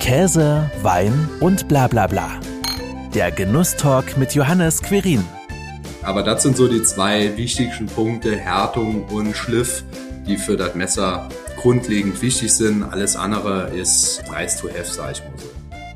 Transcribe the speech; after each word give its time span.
Käse, 0.00 0.70
Wein 0.82 1.28
und 1.40 1.68
bla 1.68 1.86
bla 1.86 2.06
bla. 2.06 2.40
Der 3.14 3.30
Genusstalk 3.30 4.16
mit 4.16 4.34
Johannes 4.34 4.82
Querin. 4.82 5.22
Aber 6.02 6.22
das 6.22 6.42
sind 6.42 6.56
so 6.56 6.68
die 6.68 6.82
zwei 6.82 7.36
wichtigsten 7.36 7.86
Punkte, 7.86 8.34
Härtung 8.34 9.04
und 9.08 9.36
Schliff, 9.36 9.84
die 10.26 10.38
für 10.38 10.56
das 10.56 10.74
Messer 10.74 11.28
grundlegend 11.56 12.20
wichtig 12.22 12.50
sind. 12.52 12.82
Alles 12.82 13.14
andere 13.14 13.68
ist 13.76 14.22
nice 14.32 14.58
to 14.58 14.68
have, 14.68 14.84
sag 14.84 15.12
ich 15.12 15.20
mal 15.20 15.32
so. 15.36 15.49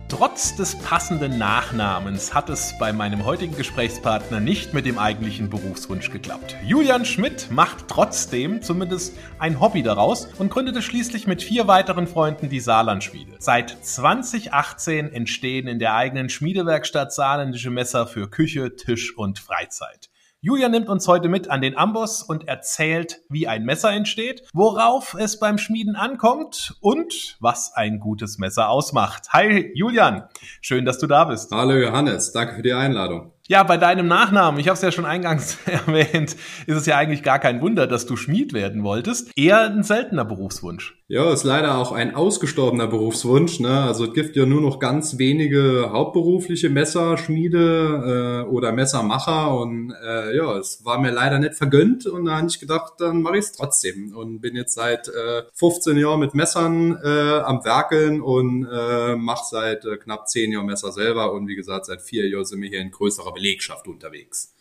Trotz 0.08 0.54
des 0.54 0.76
passenden 0.78 1.38
Nachnamens 1.38 2.34
hat 2.34 2.50
es 2.50 2.74
bei 2.78 2.92
meinem 2.92 3.24
heutigen 3.24 3.56
Gesprächspartner 3.56 4.38
nicht 4.38 4.74
mit 4.74 4.84
dem 4.84 4.98
eigentlichen 4.98 5.48
Berufswunsch 5.48 6.10
geklappt. 6.10 6.56
Julian 6.62 7.06
Schmidt 7.06 7.50
macht 7.50 7.88
trotzdem 7.88 8.60
zumindest 8.60 9.16
ein 9.38 9.60
Hobby 9.60 9.82
daraus 9.82 10.28
und 10.38 10.50
gründete 10.50 10.82
schließlich 10.82 11.26
mit 11.26 11.42
vier 11.42 11.66
weiteren 11.68 12.06
Freunden 12.06 12.50
die 12.50 12.60
Saarlandschmiede. 12.60 13.36
Seit 13.38 13.70
2018 13.82 15.10
entstehen 15.10 15.66
in 15.66 15.78
der 15.78 15.94
eigenen 15.94 16.28
Schmiedewerkstatt 16.28 17.12
saarländische 17.12 17.70
Messer 17.70 18.06
für 18.06 18.28
Küche, 18.28 18.76
Tisch 18.76 19.16
und 19.16 19.38
Freizeit. 19.38 20.10
Julia 20.46 20.68
nimmt 20.68 20.90
uns 20.90 21.08
heute 21.08 21.30
mit 21.30 21.48
an 21.48 21.62
den 21.62 21.74
Amboss 21.74 22.22
und 22.22 22.46
erzählt, 22.48 23.22
wie 23.30 23.48
ein 23.48 23.64
Messer 23.64 23.92
entsteht, 23.92 24.42
worauf 24.52 25.16
es 25.18 25.38
beim 25.38 25.56
Schmieden 25.56 25.96
ankommt 25.96 26.76
und 26.82 27.38
was 27.40 27.72
ein 27.74 27.98
gutes 27.98 28.36
Messer 28.36 28.68
ausmacht. 28.68 29.32
Hi 29.32 29.72
Julian, 29.74 30.28
schön, 30.60 30.84
dass 30.84 30.98
du 30.98 31.06
da 31.06 31.24
bist. 31.24 31.50
Hallo 31.50 31.72
Johannes, 31.72 32.32
danke 32.32 32.56
für 32.56 32.62
die 32.62 32.74
Einladung. 32.74 33.32
Ja, 33.46 33.62
bei 33.62 33.76
deinem 33.76 34.08
Nachnamen, 34.08 34.58
ich 34.58 34.68
habe 34.68 34.76
es 34.76 34.80
ja 34.80 34.90
schon 34.90 35.04
eingangs 35.04 35.58
erwähnt, 35.66 36.34
ist 36.66 36.76
es 36.76 36.86
ja 36.86 36.96
eigentlich 36.96 37.22
gar 37.22 37.38
kein 37.38 37.60
Wunder, 37.60 37.86
dass 37.86 38.06
du 38.06 38.16
Schmied 38.16 38.54
werden 38.54 38.84
wolltest. 38.84 39.32
Eher 39.36 39.60
ein 39.60 39.82
seltener 39.82 40.24
Berufswunsch. 40.24 40.96
Ja, 41.08 41.30
ist 41.30 41.44
leider 41.44 41.76
auch 41.76 41.92
ein 41.92 42.14
ausgestorbener 42.14 42.86
Berufswunsch. 42.86 43.60
Ne? 43.60 43.82
Also 43.82 44.06
es 44.06 44.14
gibt 44.14 44.36
ja 44.36 44.46
nur 44.46 44.62
noch 44.62 44.78
ganz 44.78 45.18
wenige 45.18 45.90
hauptberufliche 45.92 46.70
Messerschmiede 46.70 48.46
äh, 48.46 48.48
oder 48.48 48.72
Messermacher 48.72 49.54
und 49.58 49.92
äh, 50.02 50.34
ja, 50.34 50.56
es 50.56 50.82
war 50.86 50.98
mir 50.98 51.10
leider 51.10 51.38
nicht 51.38 51.54
vergönnt 51.54 52.06
und 52.06 52.24
da 52.24 52.38
habe 52.38 52.46
ich 52.48 52.58
gedacht, 52.58 52.94
dann 52.96 53.20
mache 53.20 53.36
ich 53.36 53.44
es 53.44 53.52
trotzdem 53.52 54.16
und 54.16 54.40
bin 54.40 54.56
jetzt 54.56 54.72
seit 54.72 55.08
äh, 55.08 55.42
15 55.52 55.98
Jahren 55.98 56.20
mit 56.20 56.34
Messern 56.34 56.98
äh, 57.04 57.40
am 57.40 57.62
Werkeln 57.66 58.22
und 58.22 58.66
äh, 58.72 59.16
mache 59.16 59.44
seit 59.50 59.84
äh, 59.84 59.98
knapp 59.98 60.30
10 60.30 60.52
Jahren 60.52 60.64
Messer 60.64 60.92
selber 60.92 61.34
und 61.34 61.46
wie 61.46 61.56
gesagt, 61.56 61.84
seit 61.84 62.00
vier 62.00 62.26
Jahren 62.26 62.46
sind 62.46 62.62
wir 62.62 62.70
hier 62.70 62.80
in 62.80 62.90
größerer 62.90 63.33
Belegschaft 63.34 63.86
unterwegs. 63.86 64.54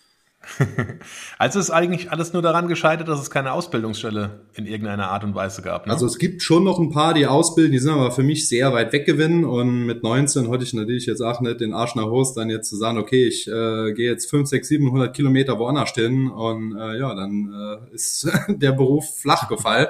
also 1.38 1.60
ist 1.60 1.72
eigentlich 1.72 2.12
alles 2.12 2.34
nur 2.34 2.42
daran 2.42 2.68
gescheitert, 2.68 3.08
dass 3.08 3.22
es 3.22 3.30
keine 3.30 3.54
Ausbildungsstelle 3.54 4.42
in 4.54 4.66
irgendeiner 4.66 5.10
Art 5.10 5.24
und 5.24 5.36
Weise 5.36 5.62
gab. 5.62 5.88
Ne? 5.88 5.94
Also 5.94 6.06
es 6.06 6.18
gibt 6.18 6.42
schon 6.42 6.64
noch 6.64 6.80
ein 6.80 6.92
paar, 6.92 7.14
die 7.14 7.26
ausbilden, 7.26 7.72
die 7.72 7.80
sind 7.80 7.94
aber 7.94 8.12
für 8.12 8.24
mich 8.24 8.48
sehr 8.48 8.74
weit 8.74 8.92
weg 8.94 9.06
gewinnen. 9.06 9.46
Und 9.46 9.86
mit 9.86 10.04
19 10.04 10.52
hatte 10.52 10.64
ich 10.64 10.74
natürlich 10.74 11.06
jetzt 11.06 11.22
auch 11.22 11.40
nicht 11.42 11.62
den 11.62 11.74
Arsch 11.74 11.96
nach 11.96 12.06
Hose, 12.06 12.34
dann 12.36 12.50
jetzt 12.50 12.70
zu 12.70 12.76
sagen, 12.76 12.98
okay, 12.98 13.28
ich 13.28 13.48
äh, 13.48 13.94
gehe 13.94 14.12
jetzt 14.12 14.30
5, 14.30 14.48
6, 14.48 14.68
700 14.68 15.16
Kilometer 15.16 15.58
woanders 15.60 15.92
hin 15.94 16.30
und 16.30 16.78
äh, 16.78 17.00
ja, 17.00 17.14
dann 17.16 17.54
äh, 17.92 17.96
ist 17.96 18.28
der 18.48 18.74
Beruf 18.74 19.20
flach 19.20 19.48
gefallen. 19.48 19.88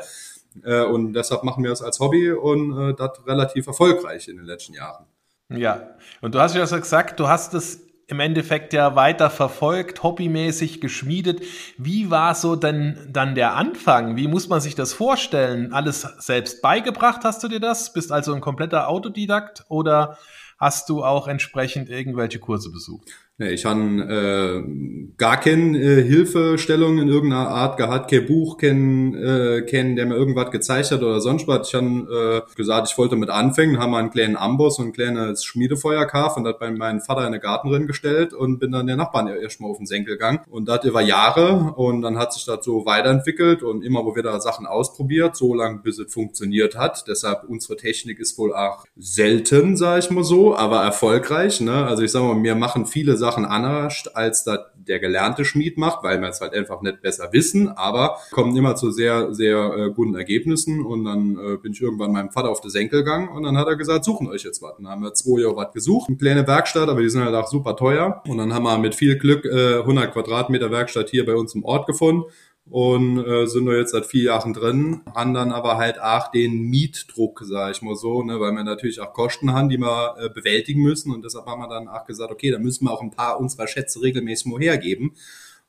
äh, 0.63 0.83
und 0.83 1.13
deshalb 1.13 1.43
machen 1.43 1.63
wir 1.63 1.71
es 1.71 1.81
als 1.81 1.99
Hobby 1.99 2.31
und 2.31 2.77
äh, 2.77 2.93
das 2.93 3.25
relativ 3.25 3.67
erfolgreich 3.67 4.27
in 4.27 4.37
den 4.37 4.45
letzten 4.45 4.73
Jahren. 4.73 5.05
Ja, 5.49 5.95
und 6.21 6.35
du 6.35 6.39
hast 6.39 6.55
ja 6.55 6.65
schon 6.65 6.81
gesagt, 6.81 7.19
du 7.19 7.27
hast 7.27 7.53
es 7.53 7.81
im 8.13 8.19
Endeffekt 8.19 8.73
ja 8.73 8.95
weiter 8.95 9.31
verfolgt, 9.31 10.03
hobbymäßig 10.03 10.79
geschmiedet. 10.81 11.41
Wie 11.77 12.11
war 12.11 12.35
so 12.35 12.55
denn 12.55 13.09
dann 13.11 13.33
der 13.33 13.55
Anfang? 13.55 14.15
Wie 14.15 14.27
muss 14.27 14.47
man 14.47 14.61
sich 14.61 14.75
das 14.75 14.93
vorstellen? 14.93 15.73
Alles 15.73 16.01
selbst 16.19 16.61
beigebracht 16.61 17.21
hast 17.23 17.43
du 17.43 17.47
dir 17.47 17.59
das? 17.59 17.91
Bist 17.91 18.11
also 18.11 18.33
ein 18.33 18.41
kompletter 18.41 18.87
Autodidakt 18.87 19.65
oder 19.67 20.19
hast 20.59 20.89
du 20.89 21.03
auch 21.03 21.27
entsprechend 21.27 21.89
irgendwelche 21.89 22.39
Kurse 22.39 22.71
besucht? 22.71 23.09
Ich 23.51 23.65
habe 23.65 24.63
äh, 24.63 25.13
gar 25.17 25.39
keine 25.39 25.77
äh, 25.77 26.03
Hilfestellung 26.03 26.99
in 26.99 27.07
irgendeiner 27.07 27.49
Art 27.49 27.77
gehabt, 27.77 28.11
kein 28.11 28.25
Buch 28.25 28.57
kennen, 28.57 29.15
äh, 29.15 29.61
kennen, 29.61 29.95
der 29.95 30.05
mir 30.05 30.15
irgendwas 30.15 30.51
gezeigt 30.51 30.91
hat 30.91 31.01
oder 31.01 31.21
sonst 31.21 31.47
was. 31.47 31.67
Ich 31.69 31.75
habe 31.75 32.43
äh, 32.47 32.55
gesagt, 32.55 32.89
ich 32.91 32.97
wollte 32.97 33.15
mit 33.15 33.29
anfangen, 33.29 33.79
haben 33.79 33.95
einen 33.95 34.09
kleinen 34.09 34.35
Amboss 34.35 34.79
und 34.79 34.87
ein 34.87 34.93
kleines 34.93 35.43
Schmiedefeuer 35.43 36.05
gekauft 36.05 36.37
und 36.37 36.43
das 36.43 36.57
bei 36.59 36.71
meinem 36.71 37.01
Vater 37.01 37.21
in 37.21 37.27
eine 37.27 37.39
Gartenrin 37.39 37.87
gestellt 37.87 38.33
und 38.33 38.59
bin 38.59 38.71
dann 38.71 38.87
der 38.87 38.95
Nachbarn 38.95 39.27
erstmal 39.27 39.71
auf 39.71 39.77
den 39.77 39.85
Senkel 39.85 40.13
gegangen. 40.13 40.39
Und 40.49 40.67
das 40.67 40.83
über 40.85 41.01
Jahre 41.01 41.73
und 41.75 42.01
dann 42.01 42.17
hat 42.17 42.33
sich 42.33 42.45
das 42.45 42.63
so 42.63 42.85
weiterentwickelt 42.85 43.63
und 43.63 43.83
immer, 43.83 44.05
wo 44.05 44.15
wir 44.15 44.23
da 44.23 44.39
Sachen 44.39 44.65
ausprobiert, 44.65 45.35
so 45.35 45.53
lange 45.53 45.79
bis 45.79 45.99
es 45.99 46.13
funktioniert 46.13 46.77
hat. 46.77 47.05
Deshalb 47.07 47.43
unsere 47.47 47.75
Technik 47.77 48.19
ist 48.19 48.37
wohl 48.37 48.53
auch 48.53 48.85
selten, 48.95 49.77
sage 49.77 49.99
ich 49.99 50.11
mal 50.11 50.23
so, 50.23 50.55
aber 50.55 50.81
erfolgreich. 50.83 51.61
Ne? 51.61 51.85
Also 51.85 52.03
ich 52.03 52.11
sage 52.11 52.25
mal, 52.25 52.43
wir 52.43 52.55
machen 52.55 52.85
viele 52.85 53.17
Sachen 53.17 53.32
anders, 53.37 54.07
als 54.13 54.43
das 54.43 54.59
der 54.75 54.99
gelernte 54.99 55.45
Schmied 55.45 55.77
macht, 55.77 56.03
weil 56.03 56.19
wir 56.19 56.29
es 56.29 56.41
halt 56.41 56.53
einfach 56.53 56.81
nicht 56.81 57.01
besser 57.01 57.29
wissen, 57.31 57.69
aber 57.69 58.17
kommen 58.31 58.55
immer 58.55 58.75
zu 58.75 58.91
sehr, 58.91 59.33
sehr 59.33 59.57
äh, 59.77 59.91
guten 59.91 60.15
Ergebnissen 60.15 60.85
und 60.85 61.05
dann 61.05 61.37
äh, 61.37 61.57
bin 61.57 61.71
ich 61.71 61.81
irgendwann 61.81 62.11
meinem 62.11 62.31
Vater 62.31 62.49
auf 62.49 62.61
den 62.61 62.69
Senkel 62.69 63.03
gegangen 63.03 63.29
und 63.29 63.43
dann 63.43 63.57
hat 63.57 63.67
er 63.67 63.75
gesagt, 63.75 64.05
suchen 64.05 64.27
euch 64.27 64.43
jetzt 64.43 64.61
was. 64.61 64.73
Dann 64.77 64.87
haben 64.87 65.01
wir 65.01 65.13
zwei 65.13 65.41
Jahre 65.41 65.55
was 65.55 65.73
gesucht, 65.73 66.09
eine 66.09 66.17
kleine 66.17 66.47
Werkstatt, 66.47 66.89
aber 66.89 67.01
die 67.01 67.09
sind 67.09 67.23
halt 67.23 67.35
auch 67.35 67.47
super 67.47 67.75
teuer 67.75 68.21
und 68.27 68.37
dann 68.37 68.53
haben 68.53 68.63
wir 68.63 68.77
mit 68.77 68.95
viel 68.95 69.17
Glück 69.17 69.45
äh, 69.45 69.79
100 69.79 70.13
Quadratmeter 70.13 70.71
Werkstatt 70.71 71.09
hier 71.09 71.25
bei 71.25 71.35
uns 71.35 71.55
im 71.55 71.63
Ort 71.63 71.87
gefunden 71.87 72.23
und 72.69 73.19
äh, 73.19 73.45
sind 73.45 73.65
wir 73.65 73.77
jetzt 73.77 73.91
seit 73.91 74.05
vier 74.05 74.23
Jahren 74.23 74.53
drin, 74.53 75.01
haben 75.13 75.33
dann 75.33 75.51
aber 75.51 75.77
halt 75.77 76.01
auch 76.01 76.31
den 76.31 76.69
Mietdruck, 76.69 77.41
sage 77.43 77.73
ich 77.73 77.81
mal 77.81 77.95
so, 77.95 78.23
ne, 78.23 78.39
weil 78.39 78.53
wir 78.53 78.63
natürlich 78.63 79.01
auch 79.01 79.13
Kosten 79.13 79.53
haben, 79.53 79.69
die 79.69 79.77
wir 79.77 80.15
äh, 80.17 80.29
bewältigen 80.29 80.81
müssen 80.81 81.13
und 81.13 81.25
deshalb 81.25 81.45
haben 81.45 81.61
wir 81.61 81.67
dann 81.67 81.87
auch 81.87 82.05
gesagt, 82.05 82.31
okay, 82.31 82.51
da 82.51 82.59
müssen 82.59 82.85
wir 82.85 82.91
auch 82.91 83.01
ein 83.01 83.11
paar 83.11 83.39
unserer 83.39 83.67
Schätze 83.67 84.01
regelmäßig 84.01 84.45
mal 84.47 84.61
hergeben. 84.61 85.13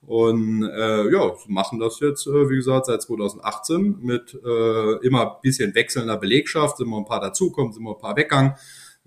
Und 0.07 0.65
äh, 0.65 1.11
ja, 1.11 1.33
machen 1.47 1.81
das 1.81 1.99
jetzt, 2.01 2.27
äh, 2.27 2.51
wie 2.51 2.57
gesagt, 2.57 2.87
seit 2.87 3.01
2018 3.03 4.01
mit 4.03 4.39
äh, 4.45 5.07
immer 5.07 5.39
bisschen 5.43 5.75
wechselnder 5.75 6.19
Belegschaft, 6.19 6.77
sind 6.77 6.89
wir 6.89 6.99
ein 6.99 7.07
paar 7.07 7.21
dazukommen, 7.21 7.73
sind 7.73 7.85
wir 7.85 7.93
ein 7.93 8.01
paar 8.01 8.17
weggegangen. 8.17 8.55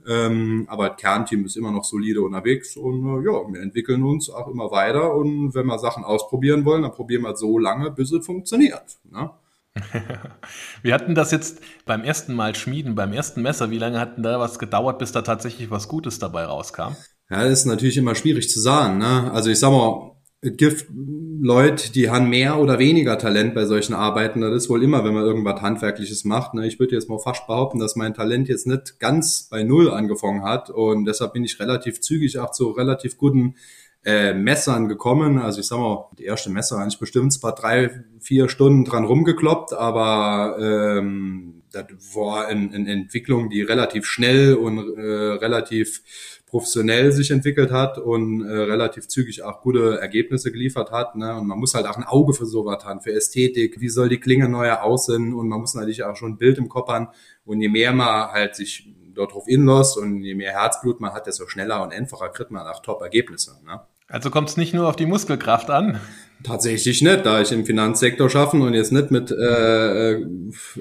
Ähm, 0.06 0.66
aber 0.70 0.90
das 0.90 0.98
Kernteam 0.98 1.46
ist 1.46 1.58
immer 1.58 1.72
noch 1.72 1.84
solide 1.84 2.22
unterwegs 2.22 2.78
und 2.78 3.04
äh, 3.06 3.26
ja, 3.26 3.32
wir 3.52 3.62
entwickeln 3.62 4.04
uns 4.04 4.30
auch 4.30 4.48
immer 4.48 4.72
weiter 4.72 5.16
und 5.16 5.56
wenn 5.56 5.66
wir 5.66 5.80
Sachen 5.80 6.04
ausprobieren 6.04 6.66
wollen, 6.66 6.84
dann 6.84 6.92
probieren 6.92 7.24
wir 7.24 7.36
so 7.36 7.58
lange, 7.58 7.92
bis 7.92 8.12
es 8.12 8.26
funktioniert. 8.26 8.98
Ne? 9.10 9.32
wir 10.82 10.94
hatten 10.94 11.16
das 11.16 11.32
jetzt 11.32 11.60
beim 11.86 12.04
ersten 12.04 12.34
Mal 12.34 12.56
schmieden, 12.56 12.96
beim 12.96 13.14
ersten 13.14 13.42
Messer. 13.42 13.70
Wie 13.70 13.78
lange 13.78 14.00
hat 14.00 14.18
denn 14.18 14.24
da 14.24 14.40
was 14.40 14.60
gedauert, 14.60 15.00
bis 15.00 15.12
da 15.12 15.22
tatsächlich 15.22 15.70
was 15.72 15.88
Gutes 15.88 16.20
dabei 16.20 16.46
rauskam? 16.46 16.96
Ja, 17.30 17.44
das 17.44 17.60
ist 17.60 17.66
natürlich 17.66 17.98
immer 17.98 18.16
schwierig 18.16 18.50
zu 18.50 18.60
sagen. 18.60 18.98
Ne? 18.98 19.32
Also 19.32 19.50
ich 19.50 19.60
sag 19.60 19.72
mal, 19.72 20.17
es 20.42 20.56
gibt 20.56 20.86
Leute, 20.92 21.92
die 21.92 22.10
haben 22.10 22.30
mehr 22.30 22.60
oder 22.60 22.78
weniger 22.78 23.18
Talent 23.18 23.56
bei 23.56 23.66
solchen 23.66 23.94
Arbeiten. 23.94 24.42
Das 24.42 24.54
ist 24.54 24.70
wohl 24.70 24.84
immer, 24.84 25.04
wenn 25.04 25.14
man 25.14 25.24
irgendwas 25.24 25.62
Handwerkliches 25.62 26.26
macht. 26.26 26.54
Ne? 26.54 26.68
Ich 26.68 26.80
würde 26.80 26.96
jetzt 26.96 27.10
mal 27.10 27.18
fast 27.18 27.48
behaupten, 27.48 27.80
dass 27.80 27.96
mein 27.96 28.14
Talent 28.14 28.48
jetzt 28.48 28.68
nicht 28.68 29.00
ganz 29.00 29.48
bei 29.50 29.64
Null 29.64 29.90
angefangen 29.90 30.44
hat. 30.44 30.70
Und 30.70 31.06
deshalb 31.06 31.34
bin 31.34 31.44
ich 31.44 31.60
relativ 31.60 32.02
zügig 32.02 32.38
auch 32.38 32.52
zu 32.52 32.70
relativ 32.70 33.18
guten 33.18 33.56
äh, 34.06 34.34
Messern 34.34 34.88
gekommen. 34.88 35.40
Also 35.40 35.60
ich 35.60 35.68
sag 35.68 35.80
mal, 35.80 36.06
die 36.20 36.26
erste 36.26 36.52
Messer 36.52 36.78
eigentlich 36.78 37.00
bestimmt 37.00 37.34
zwar 37.34 37.56
drei, 37.56 38.04
vier 38.20 38.48
Stunden 38.48 38.86
dran 38.86 39.06
rumgekloppt, 39.06 39.74
aber 39.74 40.58
ähm, 40.62 41.64
das 41.72 41.86
war 42.16 42.48
eine, 42.48 42.90
Entwicklung, 42.90 43.50
die 43.50 43.62
relativ 43.62 44.06
schnell 44.06 44.54
und 44.54 44.98
äh, 44.98 45.02
relativ 45.02 46.04
professionell 46.48 47.12
sich 47.12 47.30
entwickelt 47.30 47.72
hat 47.72 47.98
und 47.98 48.42
äh, 48.42 48.52
relativ 48.52 49.08
zügig 49.10 49.44
auch 49.44 49.62
gute 49.62 50.00
Ergebnisse 50.00 50.52
geliefert 50.52 50.92
hat. 50.92 51.16
Ne? 51.16 51.36
Und 51.38 51.46
man 51.46 51.60
muss 51.60 51.74
halt 51.74 51.86
auch 51.86 51.98
ein 51.98 52.06
Auge 52.06 52.34
für 52.34 52.46
sowas 52.46 52.84
haben, 52.86 53.02
für 53.02 53.12
Ästhetik, 53.12 53.82
wie 53.82 53.90
soll 53.90 54.08
die 54.08 54.20
Klinge 54.20 54.48
neuer 54.48 54.82
aussehen 54.82 55.34
und 55.34 55.50
man 55.50 55.60
muss 55.60 55.76
natürlich 55.76 56.04
auch 56.04 56.16
schon 56.16 56.34
ein 56.34 56.38
Bild 56.38 56.58
im 56.58 56.70
Kopf 56.70 56.88
haben. 56.88 57.10
Und 57.44 57.62
je 57.62 57.68
mehr 57.68 57.92
man 57.92 58.32
halt 58.32 58.56
sich 58.56 58.94
dort 59.14 59.34
drauf 59.34 59.48
inlässt 59.48 59.98
und 59.98 60.24
je 60.24 60.36
mehr 60.36 60.54
Herzblut 60.54 61.02
man 61.02 61.14
hat, 61.14 61.28
desto 61.28 61.48
schneller 61.48 61.84
und 61.84 61.92
einfacher 61.92 62.30
kriegt 62.30 62.52
man 62.52 62.66
auch 62.66 62.82
Top-Ergebnisse. 62.82 63.58
Ne? 63.66 63.82
Also 64.10 64.30
kommt 64.30 64.50
es 64.50 64.58
nicht 64.58 64.74
nur 64.74 64.88
auf 64.88 64.96
die 64.96 65.06
Muskelkraft 65.06 65.70
an? 65.70 66.00
Tatsächlich 66.44 67.02
nicht, 67.02 67.26
da 67.26 67.42
ich 67.42 67.52
im 67.52 67.66
Finanzsektor 67.66 68.30
schaffen 68.30 68.62
und 68.62 68.74
jetzt 68.74 68.92
nicht 68.92 69.12
mit 69.12 69.32
äh, 69.32 70.24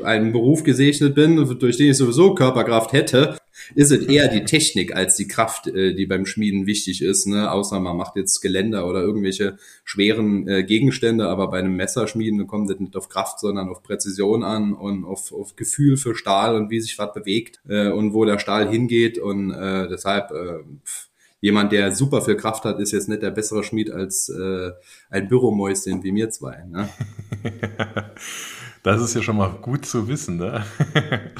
einem 0.04 0.32
Beruf 0.32 0.62
gesegnet 0.62 1.14
bin, 1.14 1.36
durch 1.58 1.78
den 1.78 1.90
ich 1.90 1.96
sowieso 1.96 2.34
Körperkraft 2.34 2.92
hätte, 2.92 3.38
ist 3.74 3.90
es 3.90 4.04
eher 4.04 4.28
die 4.28 4.44
Technik 4.44 4.94
als 4.94 5.16
die 5.16 5.26
Kraft, 5.26 5.66
äh, 5.66 5.94
die 5.94 6.06
beim 6.06 6.26
Schmieden 6.26 6.66
wichtig 6.66 7.02
ist. 7.02 7.26
Ne? 7.26 7.50
Außer 7.50 7.80
man 7.80 7.96
macht 7.96 8.16
jetzt 8.16 8.40
Geländer 8.42 8.86
oder 8.86 9.00
irgendwelche 9.00 9.56
schweren 9.84 10.46
äh, 10.46 10.62
Gegenstände, 10.62 11.26
aber 11.26 11.48
bei 11.48 11.58
einem 11.58 11.74
Messerschmieden 11.74 12.46
kommt 12.46 12.70
es 12.70 12.78
nicht 12.78 12.94
auf 12.94 13.08
Kraft, 13.08 13.40
sondern 13.40 13.70
auf 13.70 13.82
Präzision 13.82 14.44
an 14.44 14.74
und 14.74 15.04
auf, 15.04 15.32
auf 15.32 15.56
Gefühl 15.56 15.96
für 15.96 16.14
Stahl 16.14 16.54
und 16.54 16.70
wie 16.70 16.80
sich 16.80 16.98
was 16.98 17.12
bewegt 17.14 17.60
äh, 17.66 17.88
und 17.88 18.12
wo 18.12 18.24
der 18.24 18.38
Stahl 18.38 18.68
hingeht 18.68 19.18
und 19.18 19.50
äh, 19.52 19.88
deshalb 19.88 20.30
äh, 20.32 20.58
jemand, 21.40 21.72
der 21.72 21.92
super 21.92 22.22
viel 22.22 22.36
Kraft 22.36 22.64
hat, 22.64 22.80
ist 22.80 22.92
jetzt 22.92 23.08
nicht 23.08 23.22
der 23.22 23.30
bessere 23.30 23.62
Schmied 23.62 23.90
als 23.90 24.28
äh, 24.28 24.72
ein 25.10 25.28
Büromäuschen 25.28 26.02
wie 26.02 26.12
mir 26.12 26.30
zwei. 26.30 26.64
Ne? 26.66 26.88
Das 28.86 29.02
ist 29.02 29.14
ja 29.14 29.22
schon 29.22 29.36
mal 29.36 29.50
gut 29.50 29.84
zu 29.84 30.06
wissen. 30.06 30.36
Ne? 30.36 30.64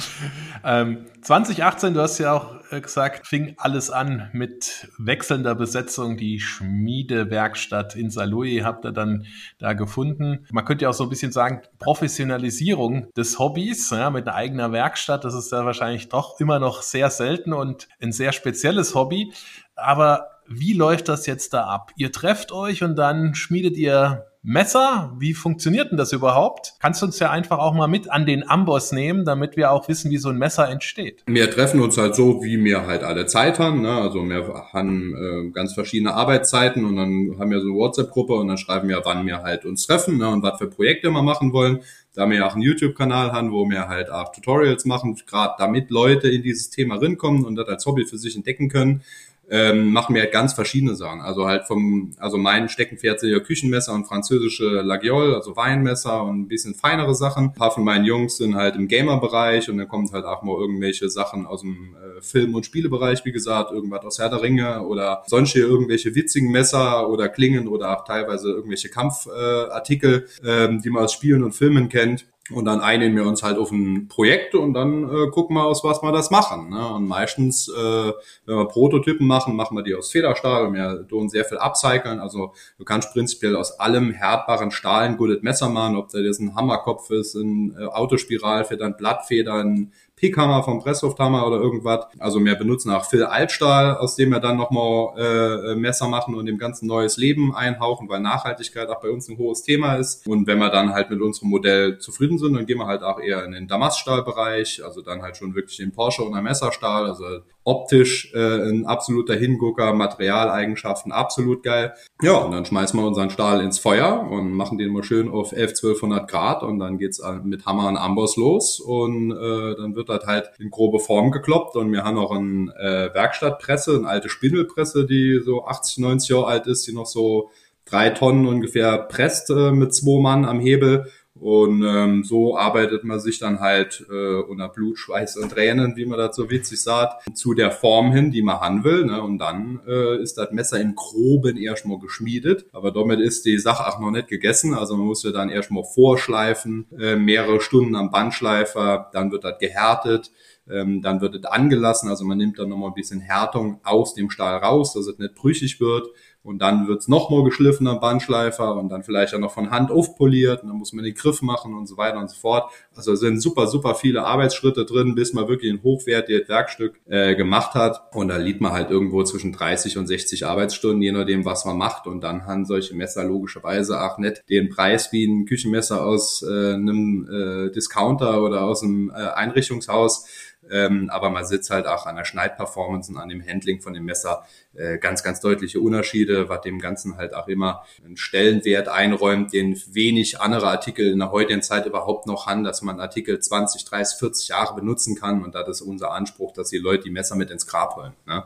ähm, 0.64 1.06
2018, 1.22 1.94
du 1.94 2.00
hast 2.00 2.18
ja 2.18 2.32
auch 2.32 2.56
äh, 2.72 2.80
gesagt, 2.80 3.28
fing 3.28 3.54
alles 3.58 3.88
an 3.88 4.30
mit 4.32 4.90
wechselnder 4.98 5.54
Besetzung. 5.54 6.16
Die 6.16 6.40
Schmiedewerkstatt 6.40 7.94
in 7.94 8.10
Saarlouis 8.10 8.64
habt 8.64 8.84
ihr 8.84 8.90
dann 8.90 9.26
da 9.58 9.74
gefunden. 9.74 10.44
Man 10.50 10.64
könnte 10.64 10.82
ja 10.82 10.88
auch 10.88 10.94
so 10.94 11.04
ein 11.04 11.08
bisschen 11.08 11.30
sagen, 11.30 11.60
Professionalisierung 11.78 13.12
des 13.16 13.38
Hobbys 13.38 13.90
ja, 13.90 14.10
mit 14.10 14.26
einer 14.26 14.36
eigenen 14.36 14.72
Werkstatt. 14.72 15.22
Das 15.22 15.34
ist 15.34 15.52
ja 15.52 15.64
wahrscheinlich 15.64 16.08
doch 16.08 16.40
immer 16.40 16.58
noch 16.58 16.82
sehr 16.82 17.10
selten 17.10 17.52
und 17.52 17.86
ein 18.02 18.10
sehr 18.10 18.32
spezielles 18.32 18.96
Hobby. 18.96 19.32
Aber 19.76 20.30
wie 20.48 20.72
läuft 20.72 21.08
das 21.08 21.26
jetzt 21.26 21.54
da 21.54 21.66
ab? 21.66 21.92
Ihr 21.96 22.10
trefft 22.10 22.50
euch 22.50 22.82
und 22.82 22.96
dann 22.96 23.36
schmiedet 23.36 23.76
ihr 23.76 24.26
Messer. 24.48 25.12
Wie 25.18 25.34
funktioniert 25.34 25.90
denn 25.90 25.98
das 25.98 26.12
überhaupt? 26.12 26.74
Kannst 26.78 27.02
du 27.02 27.06
uns 27.06 27.18
ja 27.18 27.32
einfach 27.32 27.58
auch 27.58 27.74
mal 27.74 27.88
mit 27.88 28.12
an 28.12 28.26
den 28.26 28.48
Amboss 28.48 28.92
nehmen, 28.92 29.24
damit 29.24 29.56
wir 29.56 29.72
auch 29.72 29.88
wissen, 29.88 30.12
wie 30.12 30.18
so 30.18 30.28
ein 30.28 30.38
Messer 30.38 30.68
entsteht. 30.68 31.24
Wir 31.26 31.50
treffen 31.50 31.80
uns 31.80 31.98
halt 31.98 32.14
so, 32.14 32.44
wie 32.44 32.62
wir 32.62 32.86
halt 32.86 33.02
alle 33.02 33.26
Zeit 33.26 33.58
haben. 33.58 33.82
Ne? 33.82 33.90
Also 33.90 34.22
wir 34.22 34.46
haben 34.72 35.16
äh, 35.16 35.50
ganz 35.50 35.74
verschiedene 35.74 36.14
Arbeitszeiten 36.14 36.84
und 36.84 36.94
dann 36.94 37.34
haben 37.40 37.50
wir 37.50 37.60
so 37.60 37.66
eine 37.66 37.76
WhatsApp-Gruppe 37.76 38.34
und 38.34 38.46
dann 38.46 38.56
schreiben 38.56 38.88
wir, 38.88 39.02
wann 39.04 39.26
wir 39.26 39.42
halt 39.42 39.64
uns 39.64 39.84
treffen 39.84 40.18
ne? 40.18 40.28
und 40.28 40.44
was 40.44 40.58
für 40.58 40.68
Projekte 40.68 41.10
wir 41.10 41.22
machen 41.22 41.52
wollen. 41.52 41.80
Da 42.14 42.30
wir 42.30 42.38
ja 42.38 42.46
auch 42.46 42.54
einen 42.54 42.62
YouTube-Kanal 42.62 43.32
haben, 43.32 43.50
wo 43.50 43.68
wir 43.68 43.88
halt 43.88 44.10
auch 44.10 44.30
Tutorials 44.32 44.84
machen, 44.84 45.20
gerade 45.26 45.54
damit 45.58 45.90
Leute 45.90 46.28
in 46.28 46.44
dieses 46.44 46.70
Thema 46.70 46.94
rinkommen 46.94 47.44
und 47.44 47.56
das 47.56 47.66
als 47.66 47.84
Hobby 47.84 48.04
für 48.04 48.16
sich 48.16 48.36
entdecken 48.36 48.68
können 48.68 49.02
ähm, 49.50 49.92
machen 49.92 50.14
wir 50.14 50.22
halt 50.22 50.32
ganz 50.32 50.52
verschiedene 50.54 50.94
Sachen. 50.96 51.20
Also 51.20 51.46
halt 51.46 51.66
vom, 51.66 52.12
also 52.18 52.36
mein 52.36 52.68
Steckenpferd 52.68 53.20
sind 53.20 53.30
ja 53.30 53.40
Küchenmesser 53.40 53.92
und 53.92 54.06
französische 54.06 54.82
Lagiole, 54.82 55.34
also 55.34 55.56
Weinmesser 55.56 56.22
und 56.22 56.40
ein 56.40 56.48
bisschen 56.48 56.74
feinere 56.74 57.14
Sachen. 57.14 57.46
Ein 57.46 57.54
paar 57.54 57.70
von 57.70 57.84
meinen 57.84 58.04
Jungs 58.04 58.36
sind 58.36 58.56
halt 58.56 58.76
im 58.76 58.88
Gamer-Bereich 58.88 59.70
und 59.70 59.78
dann 59.78 59.88
kommt 59.88 60.12
halt 60.12 60.24
auch 60.24 60.42
mal 60.42 60.56
irgendwelche 60.58 61.08
Sachen 61.08 61.46
aus 61.46 61.60
dem 61.60 61.94
äh, 61.96 62.20
Film- 62.22 62.54
und 62.54 62.66
Spielebereich, 62.66 63.24
wie 63.24 63.32
gesagt, 63.32 63.72
irgendwas 63.72 64.04
aus 64.04 64.18
Herr 64.18 64.28
der 64.28 64.42
Ringe 64.42 64.82
oder 64.82 65.22
sonst 65.26 65.52
hier 65.52 65.66
irgendwelche 65.66 66.14
witzigen 66.14 66.50
Messer 66.50 67.08
oder 67.08 67.28
Klingen 67.28 67.68
oder 67.68 67.96
auch 67.96 68.04
teilweise 68.04 68.50
irgendwelche 68.50 68.88
Kampfartikel, 68.88 70.26
äh, 70.44 70.64
ähm, 70.64 70.82
die 70.82 70.90
man 70.90 71.04
aus 71.04 71.12
Spielen 71.12 71.44
und 71.44 71.52
Filmen 71.52 71.88
kennt. 71.88 72.26
Und 72.50 72.64
dann 72.64 72.80
einigen 72.80 73.16
wir 73.16 73.24
uns 73.24 73.42
halt 73.42 73.58
auf 73.58 73.72
ein 73.72 74.08
Projekt 74.08 74.54
und 74.54 74.72
dann 74.72 75.04
äh, 75.04 75.30
gucken 75.30 75.56
wir 75.56 75.64
aus, 75.64 75.82
was 75.82 76.02
wir 76.02 76.12
das 76.12 76.30
machen. 76.30 76.70
Ne? 76.70 76.94
Und 76.94 77.06
meistens, 77.06 77.68
äh, 77.68 78.12
wenn 78.46 78.56
wir 78.56 78.66
Prototypen 78.66 79.26
machen, 79.26 79.56
machen 79.56 79.76
wir 79.76 79.82
die 79.82 79.94
aus 79.94 80.12
Federstahl 80.12 80.66
und 80.66 80.74
wir 80.74 81.06
tun 81.08 81.28
sehr 81.28 81.44
viel 81.44 81.58
upcyclen. 81.58 82.20
Also 82.20 82.52
du 82.78 82.84
kannst 82.84 83.12
prinzipiell 83.12 83.56
aus 83.56 83.80
allem 83.80 84.12
härtbaren 84.12 84.70
Stahl 84.70 85.04
ein 85.04 85.16
gutes 85.16 85.42
Messer 85.42 85.68
machen, 85.68 85.96
ob 85.96 86.10
das 86.10 86.20
jetzt 86.22 86.40
ein 86.40 86.54
Hammerkopf 86.54 87.10
ist, 87.10 87.34
ein 87.34 87.76
äh, 87.78 87.84
Autospiral 87.86 88.64
für 88.64 88.76
dann 88.76 88.96
Blattfedern, 88.96 89.92
Pickhammer 90.16 90.62
vom 90.62 90.80
Presslufthammer 90.80 91.46
oder 91.46 91.56
irgendwas. 91.56 92.06
Also 92.18 92.42
wir 92.42 92.54
benutzen 92.54 92.90
auch 92.90 93.04
viel 93.04 93.24
Altstahl, 93.24 93.96
aus 93.96 94.16
dem 94.16 94.30
wir 94.30 94.40
dann 94.40 94.56
nochmal 94.56 95.12
äh, 95.18 95.74
Messer 95.74 96.08
machen 96.08 96.34
und 96.34 96.46
dem 96.46 96.56
ganzen 96.56 96.86
neues 96.86 97.18
Leben 97.18 97.54
einhauchen, 97.54 98.08
weil 98.08 98.20
Nachhaltigkeit 98.20 98.88
auch 98.88 99.00
bei 99.02 99.10
uns 99.10 99.28
ein 99.28 99.36
hohes 99.36 99.62
Thema 99.62 99.96
ist. 99.96 100.26
Und 100.26 100.46
wenn 100.46 100.58
wir 100.58 100.70
dann 100.70 100.94
halt 100.94 101.10
mit 101.10 101.20
unserem 101.20 101.50
Modell 101.50 101.98
zufrieden 101.98 102.38
sind, 102.38 102.54
dann 102.54 102.64
gehen 102.64 102.78
wir 102.78 102.86
halt 102.86 103.02
auch 103.02 103.20
eher 103.20 103.44
in 103.44 103.52
den 103.52 103.68
Damaststahlbereich, 103.68 104.82
also 104.82 105.02
dann 105.02 105.20
halt 105.20 105.36
schon 105.36 105.54
wirklich 105.54 105.76
den 105.76 105.92
Porsche 105.92 106.22
und 106.22 106.32
der 106.32 106.42
Messerstahl, 106.42 107.06
also 107.06 107.24
optisch 107.66 108.32
äh, 108.32 108.70
ein 108.70 108.86
absoluter 108.86 109.34
Hingucker, 109.34 109.92
Materialeigenschaften 109.92 111.10
absolut 111.10 111.62
geil. 111.64 111.94
Ja, 112.22 112.38
und 112.38 112.52
dann 112.52 112.64
schmeißen 112.64 112.98
wir 112.98 113.06
unseren 113.06 113.28
Stahl 113.28 113.60
ins 113.60 113.80
Feuer 113.80 114.26
und 114.30 114.52
machen 114.52 114.78
den 114.78 114.92
mal 114.92 115.02
schön 115.02 115.28
auf 115.28 115.52
11, 115.52 115.70
1200 115.70 116.30
Grad 116.30 116.62
und 116.62 116.78
dann 116.78 116.96
geht's 116.96 117.20
mit 117.42 117.66
Hammer 117.66 117.88
und 117.88 117.96
Amboss 117.96 118.36
los 118.36 118.78
und 118.78 119.32
äh, 119.32 119.74
dann 119.76 119.96
wird 119.96 120.05
das 120.08 120.26
halt 120.26 120.50
in 120.58 120.70
grobe 120.70 120.98
Form 120.98 121.30
gekloppt 121.30 121.76
und 121.76 121.92
wir 121.92 122.04
haben 122.04 122.18
auch 122.18 122.32
eine 122.32 122.72
äh, 122.78 123.14
Werkstattpresse, 123.14 123.96
eine 123.96 124.08
alte 124.08 124.28
Spindelpresse, 124.28 125.06
die 125.06 125.40
so 125.44 125.64
80, 125.66 125.98
90 125.98 126.30
Jahre 126.30 126.46
alt 126.46 126.66
ist, 126.66 126.86
die 126.86 126.92
noch 126.92 127.06
so 127.06 127.50
drei 127.84 128.10
Tonnen 128.10 128.46
ungefähr 128.46 128.98
presst 128.98 129.50
äh, 129.50 129.70
mit 129.70 129.94
zwei 129.94 130.20
Mann 130.20 130.44
am 130.44 130.60
Hebel 130.60 131.10
und 131.38 131.84
ähm, 131.86 132.24
so 132.24 132.56
arbeitet 132.56 133.04
man 133.04 133.20
sich 133.20 133.38
dann 133.38 133.60
halt 133.60 134.06
äh, 134.10 134.40
unter 134.40 134.68
Blut, 134.68 134.98
Schweiß 134.98 135.36
und 135.36 135.52
Tränen, 135.52 135.96
wie 135.96 136.06
man 136.06 136.18
das 136.18 136.34
so 136.34 136.48
witzig 136.50 136.80
sagt, 136.80 137.36
zu 137.36 137.52
der 137.52 137.70
Form 137.70 138.12
hin, 138.12 138.30
die 138.30 138.42
man 138.42 138.60
haben 138.60 138.84
will. 138.84 139.04
Ne? 139.04 139.20
Und 139.22 139.38
dann 139.38 139.80
äh, 139.86 140.20
ist 140.22 140.38
das 140.38 140.50
Messer 140.52 140.80
im 140.80 140.94
Groben 140.94 141.58
erstmal 141.58 141.98
geschmiedet. 141.98 142.66
Aber 142.72 142.90
damit 142.90 143.20
ist 143.20 143.44
die 143.44 143.58
Sache 143.58 143.86
auch 143.86 144.00
noch 144.00 144.10
nicht 144.10 144.28
gegessen. 144.28 144.72
Also 144.72 144.96
man 144.96 145.06
muss 145.06 145.22
ja 145.24 145.30
dann 145.30 145.50
erstmal 145.50 145.84
vorschleifen, 145.84 146.86
äh, 146.98 147.16
mehrere 147.16 147.60
Stunden 147.60 147.96
am 147.96 148.10
Bandschleifer, 148.10 149.10
dann 149.12 149.30
wird 149.30 149.44
das 149.44 149.58
gehärtet. 149.58 150.30
Ähm, 150.68 151.00
dann 151.00 151.20
wird 151.20 151.36
es 151.36 151.44
angelassen, 151.44 152.08
also 152.08 152.24
man 152.24 152.38
nimmt 152.38 152.58
dann 152.58 152.68
nochmal 152.68 152.90
ein 152.90 152.94
bisschen 152.94 153.20
Härtung 153.20 153.78
aus 153.84 154.14
dem 154.14 154.30
Stahl 154.30 154.56
raus, 154.56 154.94
dass 154.94 155.06
es 155.06 155.16
nicht 155.16 155.36
brüchig 155.36 155.78
wird 155.78 156.08
und 156.46 156.60
dann 156.60 156.86
wird's 156.86 157.08
noch 157.08 157.28
mal 157.28 157.42
geschliffen 157.42 157.88
am 157.88 157.98
Bandschleifer 157.98 158.76
und 158.76 158.88
dann 158.88 159.02
vielleicht 159.02 159.34
auch 159.34 159.40
noch 159.40 159.52
von 159.52 159.70
Hand 159.70 159.90
aufpoliert 159.90 160.62
und 160.62 160.68
dann 160.68 160.78
muss 160.78 160.92
man 160.92 161.04
den 161.04 161.14
Griff 161.14 161.42
machen 161.42 161.74
und 161.74 161.86
so 161.86 161.96
weiter 161.96 162.18
und 162.18 162.30
so 162.30 162.36
fort. 162.36 162.70
Also 162.94 163.16
sind 163.16 163.40
super, 163.40 163.66
super 163.66 163.96
viele 163.96 164.24
Arbeitsschritte 164.24 164.84
drin, 164.84 165.16
bis 165.16 165.32
man 165.32 165.48
wirklich 165.48 165.72
ein 165.72 165.82
hochwertiges 165.82 166.48
Werkstück 166.48 167.00
äh, 167.06 167.34
gemacht 167.34 167.74
hat. 167.74 168.14
Und 168.14 168.28
da 168.28 168.36
liegt 168.36 168.60
man 168.60 168.72
halt 168.72 168.90
irgendwo 168.90 169.24
zwischen 169.24 169.52
30 169.52 169.98
und 169.98 170.06
60 170.06 170.46
Arbeitsstunden, 170.46 171.02
je 171.02 171.12
nachdem, 171.12 171.44
was 171.44 171.64
man 171.64 171.76
macht. 171.76 172.06
Und 172.06 172.22
dann 172.22 172.46
haben 172.46 172.64
solche 172.64 172.94
Messer 172.94 173.24
logischerweise 173.24 174.00
auch 174.00 174.18
nicht 174.18 174.44
den 174.48 174.68
Preis 174.68 175.12
wie 175.12 175.26
ein 175.26 175.46
Küchenmesser 175.46 176.04
aus 176.06 176.42
äh, 176.42 176.74
einem 176.74 177.28
äh, 177.28 177.72
Discounter 177.72 178.42
oder 178.42 178.62
aus 178.62 178.84
einem 178.84 179.10
äh, 179.10 179.14
Einrichtungshaus 179.14 180.26
ähm, 180.70 181.10
aber 181.10 181.30
man 181.30 181.44
sitzt 181.44 181.70
halt 181.70 181.86
auch 181.86 182.06
an 182.06 182.16
der 182.16 182.24
Schneidperformance 182.24 183.10
und 183.10 183.18
an 183.18 183.28
dem 183.28 183.46
Handling 183.46 183.80
von 183.80 183.94
dem 183.94 184.04
Messer 184.04 184.44
äh, 184.74 184.98
ganz, 184.98 185.22
ganz 185.22 185.40
deutliche 185.40 185.80
Unterschiede, 185.80 186.48
was 186.48 186.60
dem 186.62 186.78
Ganzen 186.78 187.16
halt 187.16 187.34
auch 187.34 187.48
immer 187.48 187.84
einen 188.04 188.16
Stellenwert 188.16 188.88
einräumt, 188.88 189.52
den 189.52 189.80
wenig 189.92 190.40
andere 190.40 190.68
Artikel 190.68 191.10
in 191.10 191.18
der 191.18 191.32
heutigen 191.32 191.62
Zeit 191.62 191.86
überhaupt 191.86 192.26
noch 192.26 192.46
haben, 192.46 192.64
dass 192.64 192.82
man 192.82 193.00
Artikel 193.00 193.38
20, 193.38 193.84
30, 193.84 194.18
40 194.18 194.48
Jahre 194.48 194.74
benutzen 194.74 195.16
kann 195.16 195.44
und 195.44 195.54
das 195.54 195.68
ist 195.68 195.80
unser 195.82 196.12
Anspruch, 196.12 196.52
dass 196.52 196.68
die 196.68 196.78
Leute 196.78 197.04
die 197.04 197.10
Messer 197.10 197.36
mit 197.36 197.50
ins 197.50 197.66
Grab 197.66 197.96
holen. 197.96 198.12
Ne? 198.26 198.44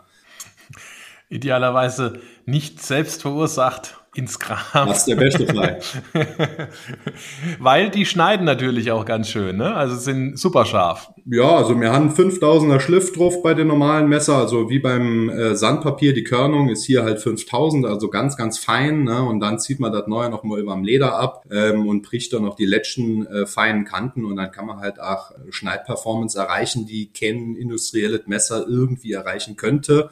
Idealerweise 1.30 2.20
nicht 2.44 2.82
selbst 2.82 3.22
verursacht 3.22 4.00
ins 4.16 4.40
Grab. 4.40 4.88
Das 4.88 4.98
ist 4.98 5.04
der 5.06 5.14
beste 5.14 5.46
Fall. 5.46 5.78
Weil 7.60 7.90
die 7.90 8.04
schneiden 8.04 8.44
natürlich 8.44 8.90
auch 8.90 9.04
ganz 9.04 9.28
schön, 9.28 9.56
ne? 9.56 9.76
Also 9.76 9.94
sind 9.94 10.36
super 10.36 10.64
scharf. 10.64 11.12
Ja, 11.26 11.56
also 11.56 11.80
wir 11.80 11.92
haben 11.92 12.10
5000er 12.10 12.80
Schliff 12.80 13.12
drauf 13.12 13.40
bei 13.44 13.54
den 13.54 13.68
normalen 13.68 14.08
Messer, 14.08 14.36
also 14.36 14.68
wie 14.68 14.80
beim 14.80 15.28
äh, 15.28 15.54
Sandpapier, 15.54 16.12
die 16.12 16.24
Körnung 16.24 16.68
ist 16.68 16.84
hier 16.84 17.04
halt 17.04 17.20
5000, 17.20 17.86
also 17.86 18.10
ganz, 18.10 18.36
ganz 18.36 18.58
fein, 18.58 19.04
ne? 19.04 19.22
Und 19.22 19.38
dann 19.38 19.60
zieht 19.60 19.78
man 19.78 19.92
das 19.92 20.08
neue 20.08 20.28
nochmal 20.28 20.58
über 20.58 20.74
dem 20.74 20.82
Leder 20.82 21.16
ab 21.16 21.44
ähm, 21.52 21.86
und 21.86 22.02
bricht 22.02 22.32
dann 22.32 22.42
noch 22.42 22.56
die 22.56 22.66
letzten 22.66 23.26
äh, 23.26 23.46
feinen 23.46 23.84
Kanten 23.84 24.24
und 24.24 24.34
dann 24.34 24.50
kann 24.50 24.66
man 24.66 24.80
halt 24.80 25.00
auch 25.00 25.30
Schneidperformance 25.50 26.36
erreichen, 26.36 26.86
die 26.86 27.12
kein 27.12 27.54
industrielles 27.54 28.26
Messer 28.26 28.66
irgendwie 28.66 29.12
erreichen 29.12 29.54
könnte. 29.54 30.10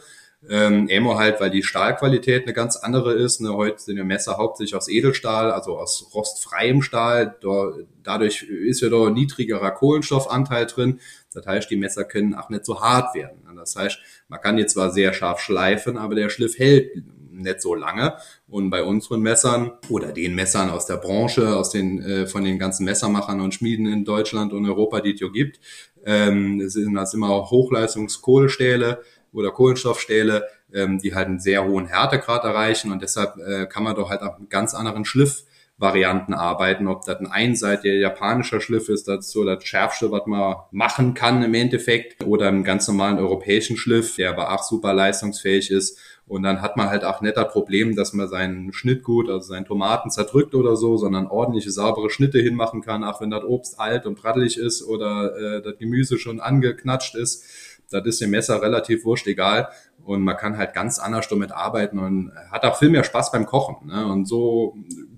Ähm, 0.49 0.89
Emo 0.89 1.19
halt, 1.19 1.41
weil 1.41 1.51
die 1.51 1.65
Stahlqualität 1.65 2.45
eine 2.45 2.53
ganz 2.53 2.77
andere 2.77 3.13
ist. 3.13 3.41
Ne? 3.41 3.53
Heute 3.53 3.81
sind 3.81 3.97
ja 3.97 4.05
Messer 4.05 4.37
hauptsächlich 4.37 4.77
aus 4.77 4.89
Edelstahl, 4.89 5.51
also 5.51 5.77
aus 5.77 6.11
rostfreiem 6.15 6.81
Stahl. 6.83 7.37
Da, 7.41 7.73
dadurch 8.05 8.43
ist 8.45 8.81
ja 8.81 8.89
ein 8.89 9.15
niedrigerer 9.15 9.73
Kohlenstoffanteil 9.73 10.67
drin. 10.67 11.01
Das 11.35 11.45
heißt, 11.45 11.71
die 11.71 11.77
Messer 11.77 12.05
können 12.05 12.35
auch 12.35 12.51
nicht 12.51 12.65
so 12.65 12.81
hart 12.81 13.17
werden. 13.17 13.39
Das 13.57 13.75
heißt, 13.75 13.99
man 14.29 14.41
kann 14.41 14.59
jetzt 14.59 14.75
zwar 14.75 14.93
sehr 14.93 15.13
scharf 15.13 15.41
schleifen, 15.41 15.99
aber 15.99 16.15
der 16.15 16.31
Schliff 16.31 16.57
hält 16.57 17.03
nicht 17.33 17.61
so 17.61 17.75
lange. 17.75 18.15
Und 18.49 18.71
bei 18.71 18.83
unseren 18.83 19.21
Messern 19.21 19.73
oder 19.89 20.13
den 20.13 20.35
Messern 20.35 20.71
aus 20.71 20.87
der 20.87 20.97
Branche, 20.97 21.57
aus 21.57 21.71
den 21.71 22.03
äh, 22.03 22.27
von 22.27 22.45
den 22.45 22.59
ganzen 22.59 22.85
Messermachern 22.85 23.41
und 23.41 23.55
Schmieden 23.55 23.87
in 23.87 24.05
Deutschland 24.05 24.53
und 24.53 24.67
Europa, 24.67 25.01
die 25.01 25.13
es 25.13 25.19
hier 25.19 25.31
gibt, 25.31 25.61
ähm, 26.05 26.69
sind 26.69 26.95
das 26.95 27.15
immer 27.15 27.51
Hochleistungskohlestähle 27.51 29.03
oder 29.33 29.51
Kohlenstoffstähle, 29.51 30.47
ähm, 30.73 30.99
die 30.99 31.15
halt 31.15 31.27
einen 31.27 31.41
sehr 31.41 31.65
hohen 31.65 31.87
Härtegrad 31.87 32.45
erreichen. 32.45 32.93
Und 32.93 33.03
deshalb 33.03 33.37
äh, 33.39 33.67
kann 33.67 33.85
man 33.85 33.97
doch 33.97 34.11
halt 34.11 34.23
auch 34.23 34.39
mit 34.39 34.51
ganz 34.51 34.75
anderen 34.75 35.05
Schliffvarianten 35.05 36.35
arbeiten, 36.35 36.89
ob 36.89 37.05
das 37.05 37.21
ein 37.21 37.27
einseitiger 37.27 37.95
japanischer 37.95 38.61
Schliff 38.61 38.89
ist, 38.89 39.09
das 39.09 39.27
ist 39.27 39.33
so 39.33 39.45
das 39.45 39.65
Schärfste, 39.65 40.11
was 40.11 40.27
man 40.27 40.57
machen 40.71 41.15
kann 41.15 41.43
im 41.43 41.55
Endeffekt, 41.55 42.25
oder 42.25 42.49
einen 42.49 42.65
ganz 42.65 42.89
normalen 42.89 43.19
europäischen 43.19 43.77
Schliff, 43.77 44.17
der 44.17 44.31
aber 44.31 44.53
auch 44.53 44.63
super 44.63 44.93
leistungsfähig 44.93 45.71
ist. 45.71 45.99
Und 46.27 46.43
dann 46.43 46.61
hat 46.61 46.77
man 46.77 46.91
halt 46.91 47.05
auch 47.05 47.23
netter 47.23 47.47
Problem, 47.47 47.97
dass 47.97 48.13
man 48.13 48.29
seinen 48.29 48.75
Schnittgut, 48.75 49.31
also 49.31 49.49
seinen 49.49 49.65
Tomaten 49.65 50.11
zerdrückt 50.11 50.55
oder 50.55 50.77
so, 50.77 50.99
sondern 50.99 51.27
ordentliche, 51.27 51.71
saubere 51.71 52.11
Schnitte 52.11 52.39
hinmachen 52.39 52.83
kann, 52.83 53.03
auch 53.03 53.23
wenn 53.23 53.31
das 53.31 53.45
Obst 53.45 53.81
alt 53.81 54.05
und 54.05 54.21
brattelig 54.21 54.59
ist 54.59 54.83
oder 54.83 55.35
äh, 55.39 55.63
das 55.63 55.79
Gemüse 55.79 56.19
schon 56.19 56.39
angeknatscht 56.39 57.15
ist 57.15 57.78
das 57.91 58.05
ist 58.07 58.21
dem 58.21 58.31
Messer 58.31 58.61
relativ 58.63 59.05
wurscht 59.05 59.27
egal. 59.27 59.69
Und 60.05 60.23
man 60.23 60.37
kann 60.37 60.57
halt 60.57 60.73
ganz 60.73 60.99
anders 60.99 61.29
damit 61.29 61.53
arbeiten 61.53 61.99
und 61.99 62.33
hat 62.51 62.65
auch 62.65 62.79
viel 62.79 62.89
mehr 62.89 63.05
Spaß 63.05 63.31
beim 63.31 63.47
Kochen. 63.47 63.89
Ne? 63.89 64.07
Und 64.07 64.27
so 64.27 64.75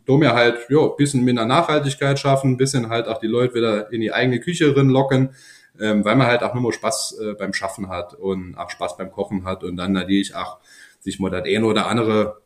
da 0.07 0.17
mir 0.17 0.35
halt, 0.35 0.59
ja, 0.69 0.89
bisschen 0.89 1.25
einer 1.39 1.47
Nachhaltigkeit 1.47 2.19
schaffen, 2.19 2.57
bisschen 2.57 2.89
halt 2.89 3.07
auch 3.07 3.19
die 3.19 3.27
Leute 3.27 3.55
wieder 3.55 3.93
in 3.93 4.01
die 4.01 4.13
eigene 4.13 4.41
Küche 4.41 4.75
locken, 4.89 5.31
ähm, 5.79 6.05
weil 6.05 6.17
man 6.17 6.27
halt 6.27 6.43
auch 6.43 6.55
nur 6.55 6.63
mal 6.63 6.73
Spaß 6.73 7.19
äh, 7.21 7.35
beim 7.35 7.53
Schaffen 7.53 7.89
hat 7.89 8.15
und 8.15 8.57
auch 8.57 8.71
Spaß 8.71 8.97
beim 8.97 9.13
Kochen 9.13 9.45
hat 9.45 9.63
und 9.63 9.77
dann 9.77 9.93
natürlich 9.93 10.35
auch 10.35 10.59
sich 10.99 11.21
mal 11.21 11.31
das 11.31 11.45
eine 11.45 11.65
oder 11.65 11.87
andere 11.87 12.43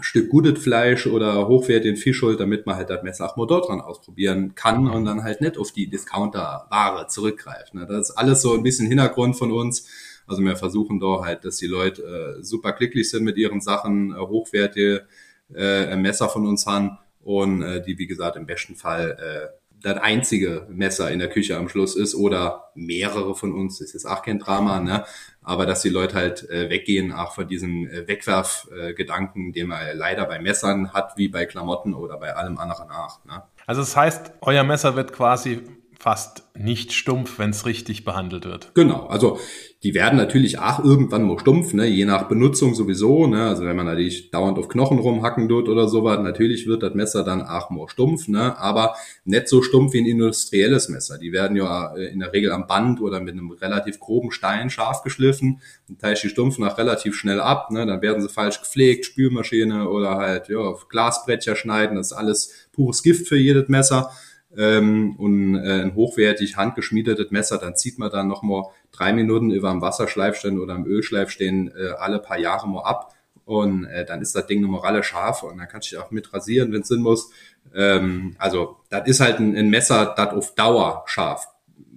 Stück 0.00 0.28
gutes 0.28 0.62
Fleisch 0.62 1.06
oder 1.08 1.48
hochwertigen 1.48 1.96
Fisch 1.96 2.22
holt, 2.22 2.38
damit 2.38 2.64
man 2.64 2.76
halt 2.76 2.90
das 2.90 3.02
Messer 3.02 3.28
auch 3.28 3.36
mal 3.36 3.46
dort 3.46 3.68
dran 3.68 3.80
ausprobieren 3.80 4.54
kann 4.54 4.88
und 4.88 5.04
dann 5.04 5.24
halt 5.24 5.40
nicht 5.40 5.58
auf 5.58 5.72
die 5.72 5.88
Discounter-Ware 5.88 7.08
zurückgreift. 7.08 7.74
Ne? 7.74 7.86
Das 7.86 8.10
ist 8.10 8.16
alles 8.16 8.40
so 8.42 8.54
ein 8.54 8.62
bisschen 8.62 8.86
Hintergrund 8.86 9.36
von 9.36 9.50
uns. 9.50 9.88
Also 10.28 10.42
wir 10.42 10.56
versuchen 10.56 11.00
da 11.00 11.24
halt, 11.24 11.44
dass 11.44 11.56
die 11.56 11.66
Leute 11.66 12.36
äh, 12.38 12.42
super 12.42 12.72
glücklich 12.72 13.10
sind 13.10 13.24
mit 13.24 13.36
ihren 13.36 13.60
Sachen, 13.60 14.12
äh, 14.12 14.18
hochwertige 14.18 15.06
äh, 15.52 15.96
Messer 15.96 16.28
von 16.28 16.46
uns 16.46 16.66
haben 16.66 16.98
und 17.22 17.60
die, 17.86 17.98
wie 17.98 18.06
gesagt, 18.06 18.36
im 18.36 18.46
besten 18.46 18.76
Fall 18.76 19.52
das 19.82 19.96
einzige 19.98 20.66
Messer 20.70 21.10
in 21.10 21.18
der 21.18 21.28
Küche 21.28 21.56
am 21.56 21.68
Schluss 21.68 21.96
ist 21.96 22.14
oder 22.14 22.70
mehrere 22.74 23.34
von 23.34 23.52
uns, 23.52 23.80
ist 23.80 23.94
jetzt 23.94 24.06
auch 24.06 24.22
kein 24.22 24.38
Drama, 24.38 24.80
ne? 24.80 25.04
Aber 25.42 25.66
dass 25.66 25.82
die 25.82 25.88
Leute 25.88 26.16
halt 26.16 26.48
äh, 26.50 26.68
weggehen, 26.68 27.12
auch 27.12 27.34
von 27.34 27.48
diesem 27.48 27.86
äh, 27.88 28.06
Wegwerfgedanken, 28.06 29.50
äh, 29.50 29.52
den 29.52 29.68
man 29.68 29.80
leider 29.94 30.26
bei 30.26 30.38
Messern 30.38 30.92
hat, 30.92 31.16
wie 31.16 31.28
bei 31.28 31.46
Klamotten 31.46 31.94
oder 31.94 32.18
bei 32.18 32.34
allem 32.34 32.58
anderen 32.58 32.90
auch. 32.90 33.24
Ne? 33.24 33.42
Also 33.66 33.80
das 33.80 33.96
heißt, 33.96 34.32
euer 34.42 34.64
Messer 34.64 34.96
wird 34.96 35.12
quasi 35.12 35.62
fast 35.98 36.44
nicht 36.54 36.92
stumpf, 36.92 37.38
wenn 37.38 37.50
es 37.50 37.66
richtig 37.66 38.04
behandelt 38.04 38.44
wird. 38.44 38.74
Genau, 38.74 39.06
also 39.06 39.38
die 39.82 39.94
werden 39.94 40.18
natürlich 40.18 40.58
auch 40.58 40.84
irgendwann 40.84 41.22
mal 41.22 41.38
stumpf, 41.38 41.72
ne? 41.72 41.86
je 41.86 42.04
nach 42.04 42.28
Benutzung 42.28 42.74
sowieso. 42.74 43.26
Ne? 43.26 43.48
Also 43.48 43.64
wenn 43.64 43.76
man 43.76 43.86
natürlich 43.86 44.30
dauernd 44.30 44.58
auf 44.58 44.68
Knochen 44.68 44.98
rumhacken 44.98 45.48
tut 45.48 45.70
oder 45.70 45.88
sowas, 45.88 46.18
natürlich 46.20 46.66
wird 46.66 46.82
das 46.82 46.92
Messer 46.92 47.24
dann 47.24 47.40
auch 47.40 47.70
mal 47.70 47.88
stumpf, 47.88 48.28
ne? 48.28 48.58
aber 48.58 48.94
nicht 49.24 49.48
so 49.48 49.62
stumpf 49.62 49.94
wie 49.94 50.02
ein 50.02 50.06
industrielles 50.06 50.90
Messer. 50.90 51.16
Die 51.16 51.32
werden 51.32 51.56
ja 51.56 51.94
äh, 51.96 52.12
in 52.12 52.20
der 52.20 52.34
Regel 52.34 52.52
am 52.52 52.66
Band 52.66 53.00
oder 53.00 53.20
mit 53.20 53.32
einem 53.32 53.52
relativ 53.52 53.98
groben 54.00 54.32
Stein 54.32 54.68
scharf 54.68 55.02
geschliffen. 55.02 55.62
Dann 55.88 55.96
teile 55.96 56.12
ich 56.12 56.20
die 56.20 56.28
stumpfen 56.28 56.62
auch 56.64 56.76
relativ 56.76 57.16
schnell 57.16 57.40
ab. 57.40 57.70
Ne? 57.70 57.86
Dann 57.86 58.02
werden 58.02 58.20
sie 58.20 58.28
falsch 58.28 58.60
gepflegt, 58.60 59.06
Spülmaschine 59.06 59.88
oder 59.88 60.16
halt 60.16 60.50
ja, 60.50 60.58
auf 60.58 60.88
Glasbrettcher 60.88 61.56
schneiden. 61.56 61.96
Das 61.96 62.08
ist 62.08 62.12
alles 62.12 62.68
pures 62.72 63.02
Gift 63.02 63.28
für 63.28 63.38
jedes 63.38 63.70
Messer 63.70 64.10
ähm, 64.56 65.16
und 65.16 65.56
äh, 65.56 65.82
ein 65.82 65.94
hochwertig 65.94 66.56
handgeschmiedetes 66.56 67.30
Messer, 67.30 67.58
dann 67.58 67.76
zieht 67.76 67.98
man 67.98 68.10
dann 68.10 68.28
nochmal 68.28 68.64
drei 68.92 69.12
Minuten 69.12 69.50
über 69.50 69.70
am 69.70 69.80
Wasserschleifstein 69.80 70.58
oder 70.58 70.74
am 70.74 70.86
Ölschleifstein 70.86 71.72
äh, 71.76 71.90
alle 71.98 72.18
paar 72.18 72.38
Jahre 72.38 72.68
mal 72.68 72.82
ab 72.82 73.14
und 73.44 73.84
äh, 73.86 74.04
dann 74.04 74.22
ist 74.22 74.34
das 74.34 74.46
Ding 74.46 74.60
nochmal 74.60 74.82
alle 74.82 75.02
scharf 75.02 75.42
und 75.42 75.58
dann 75.58 75.68
kannst 75.68 75.90
du 75.90 75.96
dich 75.96 76.04
auch 76.04 76.10
mit 76.10 76.32
rasieren, 76.32 76.72
wenn 76.72 76.82
es 76.82 76.88
Sinn 76.88 77.02
muss. 77.02 77.30
Ähm, 77.74 78.36
also 78.38 78.76
das 78.90 79.06
ist 79.08 79.20
halt 79.20 79.40
ein, 79.40 79.56
ein 79.56 79.70
Messer, 79.70 80.14
das 80.16 80.32
auf 80.32 80.54
Dauer 80.54 81.04
scharf 81.06 81.48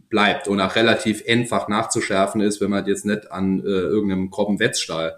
bleibt 0.09 0.47
und 0.47 0.59
auch 0.61 0.75
relativ 0.75 1.23
einfach 1.27 1.67
nachzuschärfen 1.67 2.41
ist, 2.41 2.61
wenn 2.61 2.69
man 2.69 2.85
jetzt 2.85 3.05
nicht 3.05 3.31
an 3.31 3.59
äh, 3.59 3.63
irgendeinem 3.63 4.29
groben 4.29 4.59
Wetzstahl 4.59 5.17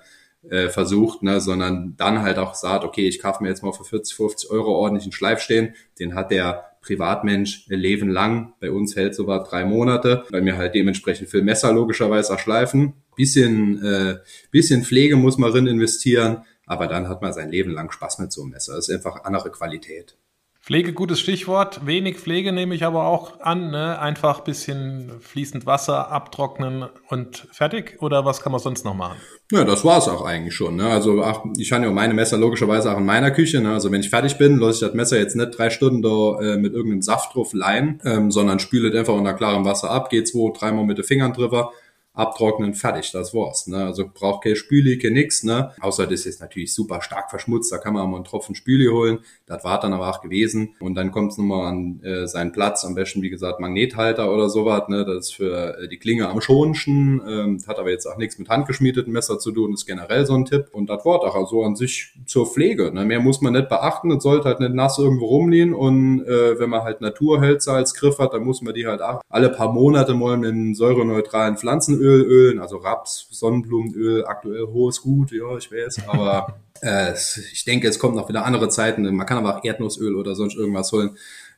äh, 0.50 0.70
versucht, 0.70 1.24
ne, 1.24 1.42
sondern 1.42 1.96
dann 1.98 2.22
halt 2.22 2.38
auch 2.38 2.54
sagt, 2.54 2.84
okay, 2.84 3.08
ich 3.08 3.22
kaufe 3.22 3.42
mir 3.42 3.50
jetzt 3.50 3.64
mal 3.64 3.74
für 3.74 3.84
40, 3.84 4.16
50 4.16 4.50
Euro 4.52 4.72
ordentlichen 4.72 5.12
Schleifstehen, 5.12 5.74
den 6.00 6.16
hat 6.16 6.32
der 6.32 6.75
Privatmensch 6.86 7.66
Leben 7.68 8.10
lang. 8.10 8.54
Bei 8.60 8.72
uns 8.72 8.96
hält 8.96 9.16
so 9.16 9.28
was 9.28 9.50
drei 9.50 9.66
Monate, 9.66 10.24
weil 10.30 10.46
wir 10.46 10.58
halt 10.58 10.76
dementsprechend 10.76 11.30
viel 11.30 11.42
Messer 11.42 11.74
logischerweise 11.74 12.34
erschleifen. 12.34 12.94
Bisschen, 13.16 13.84
äh, 13.84 14.18
bisschen 14.52 14.84
Pflege 14.84 15.16
muss 15.16 15.38
man 15.38 15.52
drin 15.52 15.68
investieren, 15.68 16.46
aber 16.66 16.88
dann 16.88 17.10
hat 17.10 17.22
man 17.22 17.34
sein 17.34 17.50
Leben 17.50 17.72
lang 17.72 17.92
Spaß 17.92 18.20
mit 18.20 18.32
so 18.32 18.44
einem 18.44 18.52
Messer. 18.52 18.76
Das 18.76 18.90
ist 18.90 18.96
einfach 18.96 19.24
andere 19.24 19.52
Qualität. 19.52 20.18
Pflege, 20.66 20.94
gutes 20.94 21.20
Stichwort. 21.20 21.86
Wenig 21.86 22.18
Pflege 22.18 22.52
nehme 22.52 22.74
ich 22.74 22.84
aber 22.84 23.06
auch 23.06 23.40
an. 23.40 23.70
Ne? 23.70 24.00
Einfach 24.00 24.40
bisschen 24.40 25.12
fließend 25.20 25.68
Wasser 25.68 26.12
abtrocknen 26.12 26.86
und 27.08 27.48
fertig. 27.52 27.98
Oder 28.00 28.26
was 28.26 28.42
kann 28.42 28.52
man 28.52 28.60
sonst 28.60 28.84
noch 28.84 28.96
machen? 28.96 29.18
Ja, 29.52 29.64
das 29.64 29.86
war's 29.86 30.08
auch 30.08 30.26
eigentlich 30.26 30.56
schon. 30.56 30.76
Ne? 30.78 30.88
Also 30.88 31.22
ach, 31.22 31.42
ich 31.56 31.72
habe 31.72 31.86
ja 31.86 31.92
meine 31.92 32.16
Messer 32.16 32.40
logischerweise 32.40 32.92
auch 32.92 32.98
in 32.98 33.06
meiner 33.06 33.30
Küche. 33.30 33.62
Ne? 33.62 33.74
Also 33.74 33.92
wenn 33.92 34.02
ich 34.02 34.10
fertig 34.10 34.40
bin, 34.40 34.58
lasse 34.58 34.84
ich 34.84 34.90
das 34.90 34.96
Messer 34.96 35.20
jetzt 35.20 35.36
nicht 35.36 35.56
drei 35.56 35.70
Stunden 35.70 36.02
da 36.02 36.40
äh, 36.42 36.58
mit 36.58 36.74
irgendeinem 36.74 37.04
Saft 37.04 37.36
drauf 37.36 37.54
leihen, 37.54 38.02
ähm, 38.04 38.32
sondern 38.32 38.58
spüle 38.58 38.90
es 38.90 38.96
einfach 38.96 39.14
unter 39.14 39.36
klarem 39.36 39.66
Wasser 39.66 39.92
ab, 39.92 40.10
gehe 40.10 40.24
zwei, 40.24 40.52
dreimal 40.52 40.84
mit 40.84 40.98
den 40.98 41.06
Fingern 41.06 41.34
drüber 41.34 41.74
abtrocknen, 42.16 42.74
fertig, 42.74 43.12
das 43.12 43.34
war's. 43.34 43.68
Ne? 43.68 43.86
Also 43.86 44.10
braucht 44.12 44.44
kein 44.44 44.56
Spüli, 44.56 44.98
kein 44.98 45.14
nix, 45.14 45.44
ne? 45.44 45.72
Außer 45.82 46.08
das 46.08 46.26
ist 46.26 46.42
natürlich 46.42 46.74
super 46.74 47.02
stark 47.02 47.30
verschmutzt, 47.30 47.72
da 47.72 47.78
kann 47.78 47.94
man 47.94 48.10
mal 48.10 48.18
einen 48.18 48.26
Tropfen 48.26 48.56
Spüli 48.56 48.88
holen. 48.88 49.20
Das 49.46 49.64
war 49.64 49.80
dann 49.80 49.94
aber 49.94 50.10
auch 50.10 50.22
gewesen. 50.22 50.76
Und 50.80 50.96
dann 50.96 51.12
kommt 51.12 51.34
es 51.34 51.38
nochmal 51.38 51.68
an 51.68 52.02
äh, 52.04 52.28
seinen 52.28 52.52
Platz, 52.52 52.86
am 52.86 52.96
besten, 52.96 53.22
wie 53.22 53.30
gesagt, 53.30 53.60
Magnethalter 53.60 54.34
oder 54.34 54.50
sowas, 54.50 54.88
ne? 54.88 55.06
Das 55.06 55.28
ist 55.28 55.36
für 55.36 55.78
äh, 55.78 55.88
die 55.88 55.98
Klinge 55.98 56.30
am 56.30 56.42
schonsten, 56.42 57.22
ähm, 57.28 57.60
hat 57.68 57.80
aber 57.80 57.92
jetzt 57.92 58.06
auch 58.06 58.18
nichts 58.18 58.40
mit 58.40 58.50
handgeschmiedeten 58.50 59.12
Messer 59.12 59.38
zu 59.38 59.52
tun, 59.52 59.74
ist 59.74 59.86
generell 59.86 60.26
so 60.26 60.36
ein 60.36 60.46
Tipp. 60.46 60.68
Und 60.72 60.90
das 60.90 61.04
Wort 61.06 61.24
auch 61.24 61.36
also 61.36 61.64
an 61.64 61.76
sich 61.76 62.14
zur 62.26 62.48
Pflege. 62.48 62.92
Ne? 62.92 63.06
Mehr 63.06 63.20
muss 63.20 63.42
man 63.42 63.54
nicht 63.54 63.70
beachten, 63.70 64.12
es 64.12 64.24
sollte 64.24 64.48
halt 64.48 64.60
nicht 64.60 64.74
nass 64.74 64.98
irgendwo 64.98 65.26
rumliegen 65.26 65.74
und 65.74 66.26
äh, 66.26 66.60
wenn 66.60 66.70
man 66.70 66.84
halt 66.84 67.02
Naturhölzer 67.02 67.74
als 67.74 67.94
Griff 67.94 68.20
hat, 68.20 68.34
dann 68.34 68.44
muss 68.44 68.62
man 68.62 68.74
die 68.74 68.88
halt 68.88 69.02
auch 69.02 69.22
alle 69.30 69.50
paar 69.50 69.72
Monate 69.72 70.14
mal 70.14 70.38
mit 70.38 70.52
einem 70.52 70.76
säureneutralen 70.76 71.58
Pflanzenöl 71.58 72.05
Erdölöl, 72.06 72.26
Ölen, 72.26 72.60
also 72.60 72.78
Raps, 72.78 73.28
Sonnenblumenöl, 73.32 74.26
aktuell 74.26 74.68
hohes 74.68 75.02
Gut, 75.02 75.32
ja, 75.32 75.58
ich 75.58 75.72
weiß, 75.72 76.08
aber 76.08 76.60
äh, 76.82 77.14
ich 77.52 77.66
denke, 77.66 77.88
es 77.88 78.00
kommt 78.00 78.16
noch 78.16 78.30
wieder 78.30 78.46
andere 78.46 78.70
Zeiten. 78.70 79.04
Man 79.16 79.26
kann 79.26 79.38
aber 79.38 79.58
auch 79.58 79.64
Erdnussöl 79.64 80.16
oder 80.16 80.36
sonst 80.36 80.56
irgendwas 80.56 80.92
holen. 80.92 81.18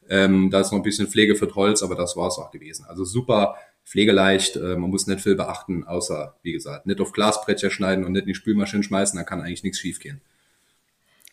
Ähm, 0.09 0.49
da 0.49 0.61
ist 0.61 0.71
noch 0.71 0.79
ein 0.79 0.83
bisschen 0.83 1.07
Pflege 1.07 1.35
für 1.35 1.53
Holz, 1.53 1.83
aber 1.83 1.95
das 1.95 2.15
war 2.15 2.27
es 2.27 2.37
auch 2.37 2.51
gewesen. 2.51 2.85
Also 2.87 3.03
super 3.03 3.57
pflegeleicht, 3.83 4.55
äh, 4.55 4.75
man 4.75 4.89
muss 4.89 5.07
nicht 5.07 5.21
viel 5.21 5.35
beachten, 5.35 5.83
außer, 5.85 6.35
wie 6.43 6.53
gesagt, 6.53 6.85
nicht 6.85 7.01
auf 7.01 7.11
Glasbrettchen 7.11 7.71
schneiden 7.71 8.05
und 8.05 8.13
nicht 8.13 8.23
in 8.23 8.27
die 8.27 8.35
Spülmaschine 8.35 8.83
schmeißen, 8.83 9.17
da 9.17 9.23
kann 9.23 9.41
eigentlich 9.41 9.63
nichts 9.63 9.79
schiefgehen. 9.79 10.21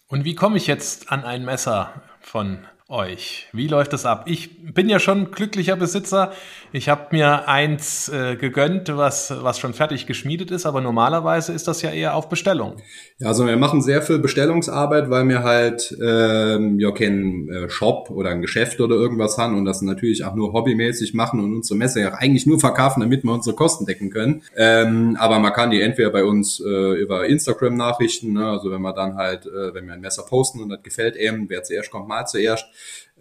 Und 0.08 0.24
wie 0.24 0.34
komme 0.34 0.56
ich 0.56 0.66
jetzt 0.66 1.10
an 1.10 1.24
ein 1.24 1.44
Messer 1.44 2.02
von 2.20 2.66
euch? 2.94 3.48
Wie 3.52 3.66
läuft 3.66 3.92
das 3.92 4.06
ab? 4.06 4.24
Ich 4.26 4.72
bin 4.72 4.88
ja 4.88 4.98
schon 4.98 5.32
glücklicher 5.32 5.76
Besitzer. 5.76 6.32
Ich 6.72 6.88
habe 6.88 7.08
mir 7.10 7.48
eins 7.48 8.08
äh, 8.08 8.36
gegönnt, 8.36 8.88
was, 8.96 9.34
was 9.42 9.58
schon 9.58 9.74
fertig 9.74 10.06
geschmiedet 10.06 10.50
ist, 10.50 10.64
aber 10.64 10.80
normalerweise 10.80 11.52
ist 11.52 11.68
das 11.68 11.82
ja 11.82 11.90
eher 11.90 12.14
auf 12.14 12.28
Bestellung. 12.28 12.76
Ja, 13.18 13.28
also 13.28 13.46
wir 13.46 13.56
machen 13.56 13.82
sehr 13.82 14.00
viel 14.00 14.18
Bestellungsarbeit, 14.18 15.10
weil 15.10 15.28
wir 15.28 15.42
halt 15.42 15.96
ähm, 16.00 16.78
ja 16.78 16.92
keinen 16.92 17.48
äh, 17.48 17.68
Shop 17.68 18.10
oder 18.10 18.30
ein 18.30 18.40
Geschäft 18.40 18.80
oder 18.80 18.94
irgendwas 18.94 19.36
haben 19.38 19.58
und 19.58 19.64
das 19.64 19.82
natürlich 19.82 20.24
auch 20.24 20.34
nur 20.34 20.52
hobbymäßig 20.52 21.14
machen 21.14 21.40
und 21.40 21.54
unsere 21.54 21.76
Messe 21.76 22.00
ja 22.00 22.14
eigentlich 22.14 22.46
nur 22.46 22.60
verkaufen, 22.60 23.00
damit 23.00 23.24
wir 23.24 23.32
unsere 23.32 23.56
Kosten 23.56 23.86
decken 23.86 24.10
können. 24.10 24.42
Ähm, 24.56 25.16
aber 25.18 25.40
man 25.40 25.52
kann 25.52 25.70
die 25.70 25.80
entweder 25.80 26.10
bei 26.10 26.24
uns 26.24 26.60
äh, 26.60 27.00
über 27.00 27.26
Instagram-Nachrichten, 27.26 28.32
ne, 28.32 28.46
also 28.50 28.70
wenn 28.70 28.82
wir 28.82 28.92
dann 28.92 29.16
halt, 29.16 29.46
äh, 29.46 29.74
wenn 29.74 29.86
wir 29.86 29.94
ein 29.94 30.00
Messer 30.00 30.22
posten 30.22 30.60
und 30.60 30.68
das 30.68 30.82
gefällt 30.82 31.16
eben, 31.16 31.48
wer 31.48 31.64
zuerst 31.64 31.90
kommt, 31.90 32.08
mal 32.08 32.24
zuerst 32.26 32.66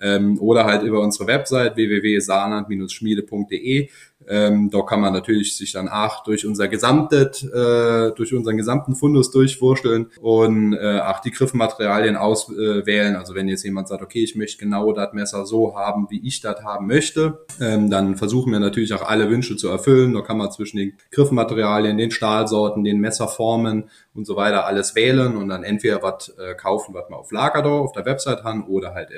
ähm, 0.02 0.40
oder 0.40 0.66
halt 0.66 0.82
über 0.84 1.00
unsere 1.00 1.28
Website 1.28 1.76
www.saarland-schmiede.de. 1.76 3.90
Ähm, 4.26 4.70
da 4.70 4.82
kann 4.84 5.02
man 5.02 5.12
natürlich 5.12 5.58
sich 5.58 5.74
dann 5.74 5.90
auch 5.90 6.24
durch 6.24 6.46
unser 6.46 6.70
gesamtes, 6.70 7.44
äh, 7.44 8.14
durch 8.16 8.34
unseren 8.34 8.56
gesamten 8.56 8.96
Fundus 8.96 9.32
durchwursteln 9.32 10.12
und 10.22 10.74
äh, 10.74 11.00
auch 11.00 11.20
die 11.20 11.32
Griffmaterialien 11.32 12.16
auswählen. 12.16 13.18
Also 13.18 13.36
wenn 13.36 13.50
jetzt 13.50 13.64
jemand 13.64 13.90
sagt, 13.90 14.02
okay, 14.02 14.24
ich 14.24 14.38
möchte 14.38 14.60
genau 14.60 14.94
das 14.94 15.12
Messer 15.12 15.46
so 15.46 15.76
haben, 15.76 16.08
wie 16.10 16.26
ich 16.26 16.40
das 16.40 16.64
haben 16.64 16.88
möchte, 16.88 17.40
ähm, 17.60 17.90
dann 17.90 18.16
versuchen 18.16 18.54
wir 18.54 18.62
natürlich 18.62 18.94
auch 18.94 19.04
alle 19.04 19.30
Wünsche 19.30 19.58
zu 19.58 19.68
erfüllen. 19.68 20.14
Da 20.14 20.22
kann 20.22 20.38
man 20.38 20.52
zwischen 20.52 20.78
den 20.78 20.94
Griffmaterialien, 21.12 21.98
den 21.98 22.12
Stahlsorten, 22.12 22.86
den 22.86 23.00
Messerformen 23.00 23.90
und 24.14 24.26
so 24.26 24.38
weiter 24.38 24.66
alles 24.66 24.96
wählen 24.96 25.36
und 25.36 25.50
dann 25.50 25.64
entweder 25.64 26.02
was 26.02 26.30
äh, 26.38 26.56
kaufen, 26.56 26.94
was 26.94 27.10
man 27.10 27.20
auf 27.20 27.32
Lager 27.32 27.62
da 27.62 27.70
auf 27.70 27.92
der 27.92 28.06
Website 28.06 28.46
haben 28.46 28.68
oder 28.68 28.94
halt 28.94 29.10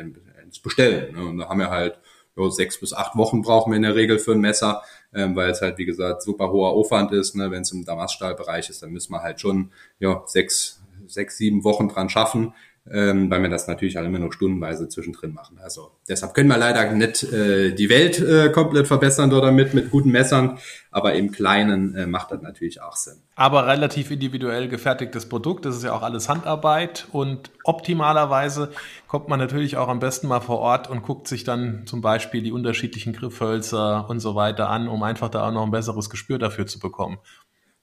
ins 0.55 0.63
bestellen. 0.63 1.15
Ne? 1.15 1.25
Und 1.25 1.37
da 1.39 1.49
haben 1.49 1.59
wir 1.59 1.69
halt 1.69 1.99
jo, 2.35 2.49
sechs 2.49 2.79
bis 2.79 2.93
acht 2.93 3.15
Wochen 3.15 3.41
brauchen 3.41 3.71
wir 3.71 3.77
in 3.77 3.83
der 3.83 3.95
Regel 3.95 4.19
für 4.19 4.33
ein 4.33 4.39
Messer, 4.39 4.81
ähm, 5.13 5.35
weil 5.35 5.49
es 5.49 5.61
halt, 5.61 5.77
wie 5.77 5.85
gesagt, 5.85 6.21
super 6.21 6.51
hoher 6.51 6.71
Aufwand 6.71 7.11
ist. 7.11 7.35
Ne? 7.35 7.51
Wenn 7.51 7.61
es 7.61 7.71
im 7.71 7.85
Damaststahlbereich 7.85 8.69
ist, 8.69 8.83
dann 8.83 8.91
müssen 8.91 9.13
wir 9.13 9.21
halt 9.21 9.39
schon 9.39 9.71
ja, 9.99 10.23
sechs, 10.25 10.81
sechs, 11.07 11.37
sieben 11.37 11.63
Wochen 11.63 11.87
dran 11.87 12.09
schaffen, 12.09 12.53
ähm, 12.91 13.31
weil 13.31 13.41
wir 13.41 13.49
das 13.49 13.67
natürlich 13.67 13.97
auch 13.97 14.03
immer 14.03 14.19
nur 14.19 14.31
stundenweise 14.31 14.87
zwischendrin 14.87 15.33
machen. 15.33 15.57
Also 15.61 15.91
deshalb 16.07 16.33
können 16.35 16.49
wir 16.49 16.57
leider 16.57 16.91
nicht 16.91 17.23
äh, 17.23 17.71
die 17.71 17.89
Welt 17.89 18.19
äh, 18.19 18.49
komplett 18.49 18.87
verbessern 18.87 19.29
dort 19.29 19.43
damit 19.43 19.73
mit 19.73 19.89
guten 19.89 20.11
Messern, 20.11 20.59
aber 20.91 21.13
im 21.15 21.31
Kleinen 21.31 21.95
äh, 21.95 22.05
macht 22.05 22.31
das 22.31 22.41
natürlich 22.41 22.81
auch 22.81 22.95
Sinn. 22.95 23.15
Aber 23.35 23.67
relativ 23.67 24.11
individuell 24.11 24.67
gefertigtes 24.67 25.27
Produkt, 25.27 25.65
das 25.65 25.75
ist 25.77 25.83
ja 25.83 25.93
auch 25.93 26.03
alles 26.03 26.29
Handarbeit 26.29 27.07
und 27.11 27.49
optimalerweise 27.63 28.69
kommt 29.07 29.29
man 29.29 29.39
natürlich 29.39 29.77
auch 29.77 29.87
am 29.87 29.99
besten 29.99 30.27
mal 30.27 30.41
vor 30.41 30.59
Ort 30.59 30.89
und 30.89 31.01
guckt 31.01 31.27
sich 31.27 31.43
dann 31.43 31.87
zum 31.87 32.01
Beispiel 32.01 32.43
die 32.43 32.51
unterschiedlichen 32.51 33.13
Griffhölzer 33.13 34.07
und 34.09 34.19
so 34.19 34.35
weiter 34.35 34.69
an, 34.69 34.87
um 34.87 35.01
einfach 35.01 35.29
da 35.29 35.47
auch 35.47 35.51
noch 35.51 35.63
ein 35.63 35.71
besseres 35.71 36.09
Gespür 36.09 36.37
dafür 36.37 36.67
zu 36.67 36.79
bekommen. 36.79 37.17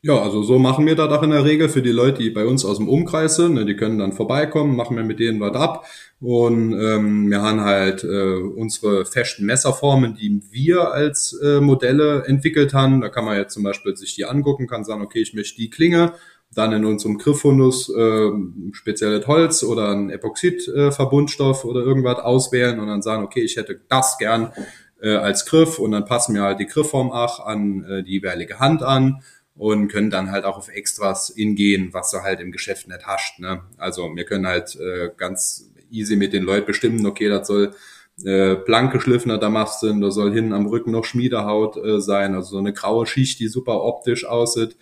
Ja, 0.04 0.20
also 0.20 0.42
so 0.42 0.58
machen 0.58 0.84
wir 0.84 0.96
das 0.96 1.12
auch 1.12 1.22
in 1.22 1.30
der 1.30 1.44
Regel 1.44 1.68
für 1.68 1.80
die 1.80 1.92
Leute, 1.92 2.24
die 2.24 2.30
bei 2.30 2.44
uns 2.44 2.64
aus 2.64 2.78
dem 2.78 2.88
Umkreis 2.88 3.36
sind. 3.36 3.54
Ne, 3.54 3.64
die 3.64 3.76
können 3.76 4.00
dann 4.00 4.12
vorbeikommen, 4.12 4.74
machen 4.74 4.96
wir 4.96 5.04
mit 5.04 5.20
denen 5.20 5.38
was 5.38 5.54
ab. 5.54 5.86
Und 6.20 6.72
ähm, 6.72 7.30
wir 7.30 7.40
haben 7.40 7.60
halt 7.60 8.02
äh, 8.02 8.34
unsere 8.34 9.04
festen 9.04 9.46
Messerformen, 9.46 10.16
die 10.16 10.42
wir 10.50 10.90
als 10.90 11.38
äh, 11.40 11.60
Modelle 11.60 12.24
entwickelt 12.26 12.74
haben. 12.74 13.00
Da 13.00 13.10
kann 13.10 13.24
man 13.24 13.36
jetzt 13.36 13.54
zum 13.54 13.62
Beispiel 13.62 13.96
sich 13.96 14.16
die 14.16 14.24
angucken, 14.24 14.66
kann 14.66 14.84
sagen, 14.84 15.02
okay, 15.02 15.20
ich 15.20 15.34
möchte 15.34 15.56
die 15.56 15.70
Klinge, 15.70 16.14
dann 16.52 16.72
in 16.72 16.84
unserem 16.84 17.16
Griffhundus 17.18 17.88
äh, 17.88 18.30
spezielles 18.72 19.28
Holz 19.28 19.62
oder 19.62 19.92
ein 19.92 20.10
Epoxid-Verbundstoff 20.10 21.62
äh, 21.62 21.66
oder 21.68 21.80
irgendwas 21.80 22.18
auswählen 22.18 22.80
und 22.80 22.88
dann 22.88 23.02
sagen, 23.02 23.22
okay, 23.22 23.42
ich 23.42 23.56
hätte 23.56 23.80
das 23.88 24.18
gern 24.18 24.52
äh, 25.00 25.14
als 25.14 25.46
Griff 25.46 25.78
und 25.78 25.92
dann 25.92 26.06
passen 26.06 26.34
wir 26.34 26.42
halt 26.42 26.58
die 26.58 26.66
Griffform 26.66 27.12
auch 27.12 27.46
an 27.46 27.84
äh, 27.84 28.02
die 28.02 28.14
jeweilige 28.14 28.58
Hand 28.58 28.82
an 28.82 29.22
und 29.54 29.88
können 29.88 30.10
dann 30.10 30.30
halt 30.30 30.44
auch 30.44 30.56
auf 30.56 30.68
Extras 30.68 31.30
ingehen, 31.30 31.92
was 31.92 32.10
du 32.10 32.22
halt 32.22 32.40
im 32.40 32.52
Geschäft 32.52 32.88
nicht 32.88 33.06
hast. 33.06 33.38
Ne? 33.38 33.62
Also 33.76 34.14
wir 34.14 34.24
können 34.24 34.46
halt 34.46 34.76
äh, 34.76 35.10
ganz 35.16 35.70
easy 35.90 36.16
mit 36.16 36.32
den 36.32 36.42
Leuten 36.42 36.66
bestimmen, 36.66 37.04
okay, 37.06 37.28
das 37.28 37.46
soll 37.46 37.74
äh, 38.24 38.56
blank 38.56 38.92
geschliffener 38.92 39.38
Damast 39.38 39.80
sind, 39.80 40.00
da 40.00 40.10
soll 40.10 40.32
hinten 40.32 40.52
am 40.52 40.66
Rücken 40.66 40.90
noch 40.90 41.04
Schmiedehaut 41.04 41.76
äh, 41.76 42.00
sein, 42.00 42.34
also 42.34 42.50
so 42.50 42.58
eine 42.58 42.72
graue 42.72 43.06
Schicht, 43.06 43.40
die 43.40 43.48
super 43.48 43.82
optisch 43.82 44.24
aussieht, 44.24 44.76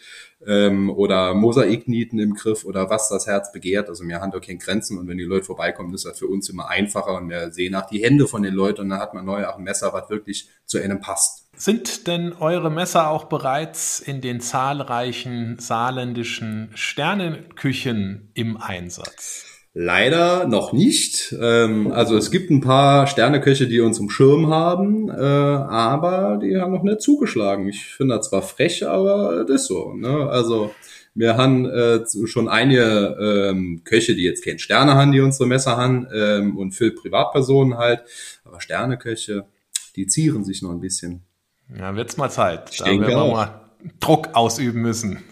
ähm, 0.47 0.91
oder 0.91 1.35
Mosaiknieten 1.35 2.19
im 2.19 2.35
Griff 2.35 2.65
oder 2.65 2.91
was 2.91 3.09
das 3.09 3.27
Herz 3.27 3.53
begehrt. 3.53 3.89
Also 3.89 4.07
wir 4.07 4.21
haben 4.21 4.33
da 4.33 4.41
keine 4.41 4.59
Grenzen 4.59 4.99
und 4.99 5.09
wenn 5.09 5.19
die 5.19 5.25
Leute 5.25 5.45
vorbeikommen, 5.45 5.95
ist 5.95 6.05
das 6.05 6.19
für 6.19 6.27
uns 6.27 6.49
immer 6.49 6.69
einfacher 6.69 7.17
und 7.17 7.29
wir 7.29 7.51
sehen 7.53 7.73
nach 7.73 7.87
die 7.87 8.03
Hände 8.03 8.27
von 8.27 8.43
den 8.43 8.55
Leuten 8.55 8.83
und 8.83 8.89
dann 8.91 9.01
hat 9.01 9.15
man 9.15 9.25
neu 9.25 9.47
auch 9.47 9.59
ein 9.59 9.65
Messer, 9.65 9.93
was 9.93 10.11
wirklich 10.11 10.49
zu 10.65 10.79
einem 10.79 11.01
passt. 11.01 11.40
Sind 11.57 12.07
denn 12.07 12.33
eure 12.33 12.71
Messer 12.71 13.11
auch 13.11 13.25
bereits 13.25 14.01
in 14.01 14.21
den 14.21 14.41
zahlreichen 14.41 15.59
saarländischen 15.59 16.71
Sterneküchen 16.75 18.31
im 18.35 18.57
Einsatz? 18.57 19.47
Leider 19.73 20.49
noch 20.49 20.73
nicht. 20.73 21.35
Ähm, 21.41 21.93
also 21.93 22.17
es 22.17 22.33
gibt 22.33 22.51
ein 22.51 22.61
paar 22.61 23.07
Sterneköche, 23.07 23.69
die 23.69 23.81
uns 23.81 24.01
im 24.01 24.11
Schirm 24.11 24.49
haben, 24.49 25.09
äh, 25.09 25.13
aber 25.13 26.41
die 26.43 26.57
haben 26.57 26.73
noch 26.73 26.83
nicht 26.83 27.01
zugeschlagen. 27.01 27.69
Ich 27.69 27.85
finde 27.87 28.17
das 28.17 28.29
zwar 28.29 28.43
frech, 28.43 28.87
aber 28.87 29.45
das 29.45 29.63
ist 29.63 29.67
so. 29.69 29.95
Ne? 29.95 30.29
Also 30.29 30.75
wir 31.15 31.37
haben 31.37 31.67
äh, 31.67 32.01
schon 32.27 32.49
einige 32.49 33.51
ähm, 33.51 33.83
Köche, 33.85 34.17
die 34.17 34.25
jetzt 34.25 34.45
keine 34.45 34.59
Sterne 34.59 34.95
haben, 34.95 35.13
die 35.13 35.21
unsere 35.21 35.47
Messer 35.47 35.77
haben 35.77 36.09
ähm, 36.13 36.57
und 36.57 36.73
für 36.73 36.91
Privatpersonen 36.91 37.79
halt. 37.79 38.03
Aber 38.45 38.61
Sterneköche, 38.61 39.47
die 39.95 40.07
zieren 40.07 40.45
sich 40.45 40.63
noch 40.63 40.71
ein 40.71 40.81
bisschen. 40.81 41.23
Ja, 41.79 41.95
wird's 41.97 42.17
mal 42.17 42.31
Zeit. 42.31 42.71
Ich 42.73 42.79
da 42.79 42.87
werden 42.87 43.07
wir 43.07 43.23
auch. 43.23 43.33
mal 43.33 43.61
Druck 44.01 44.35
ausüben 44.35 44.83
müssen. 44.83 45.23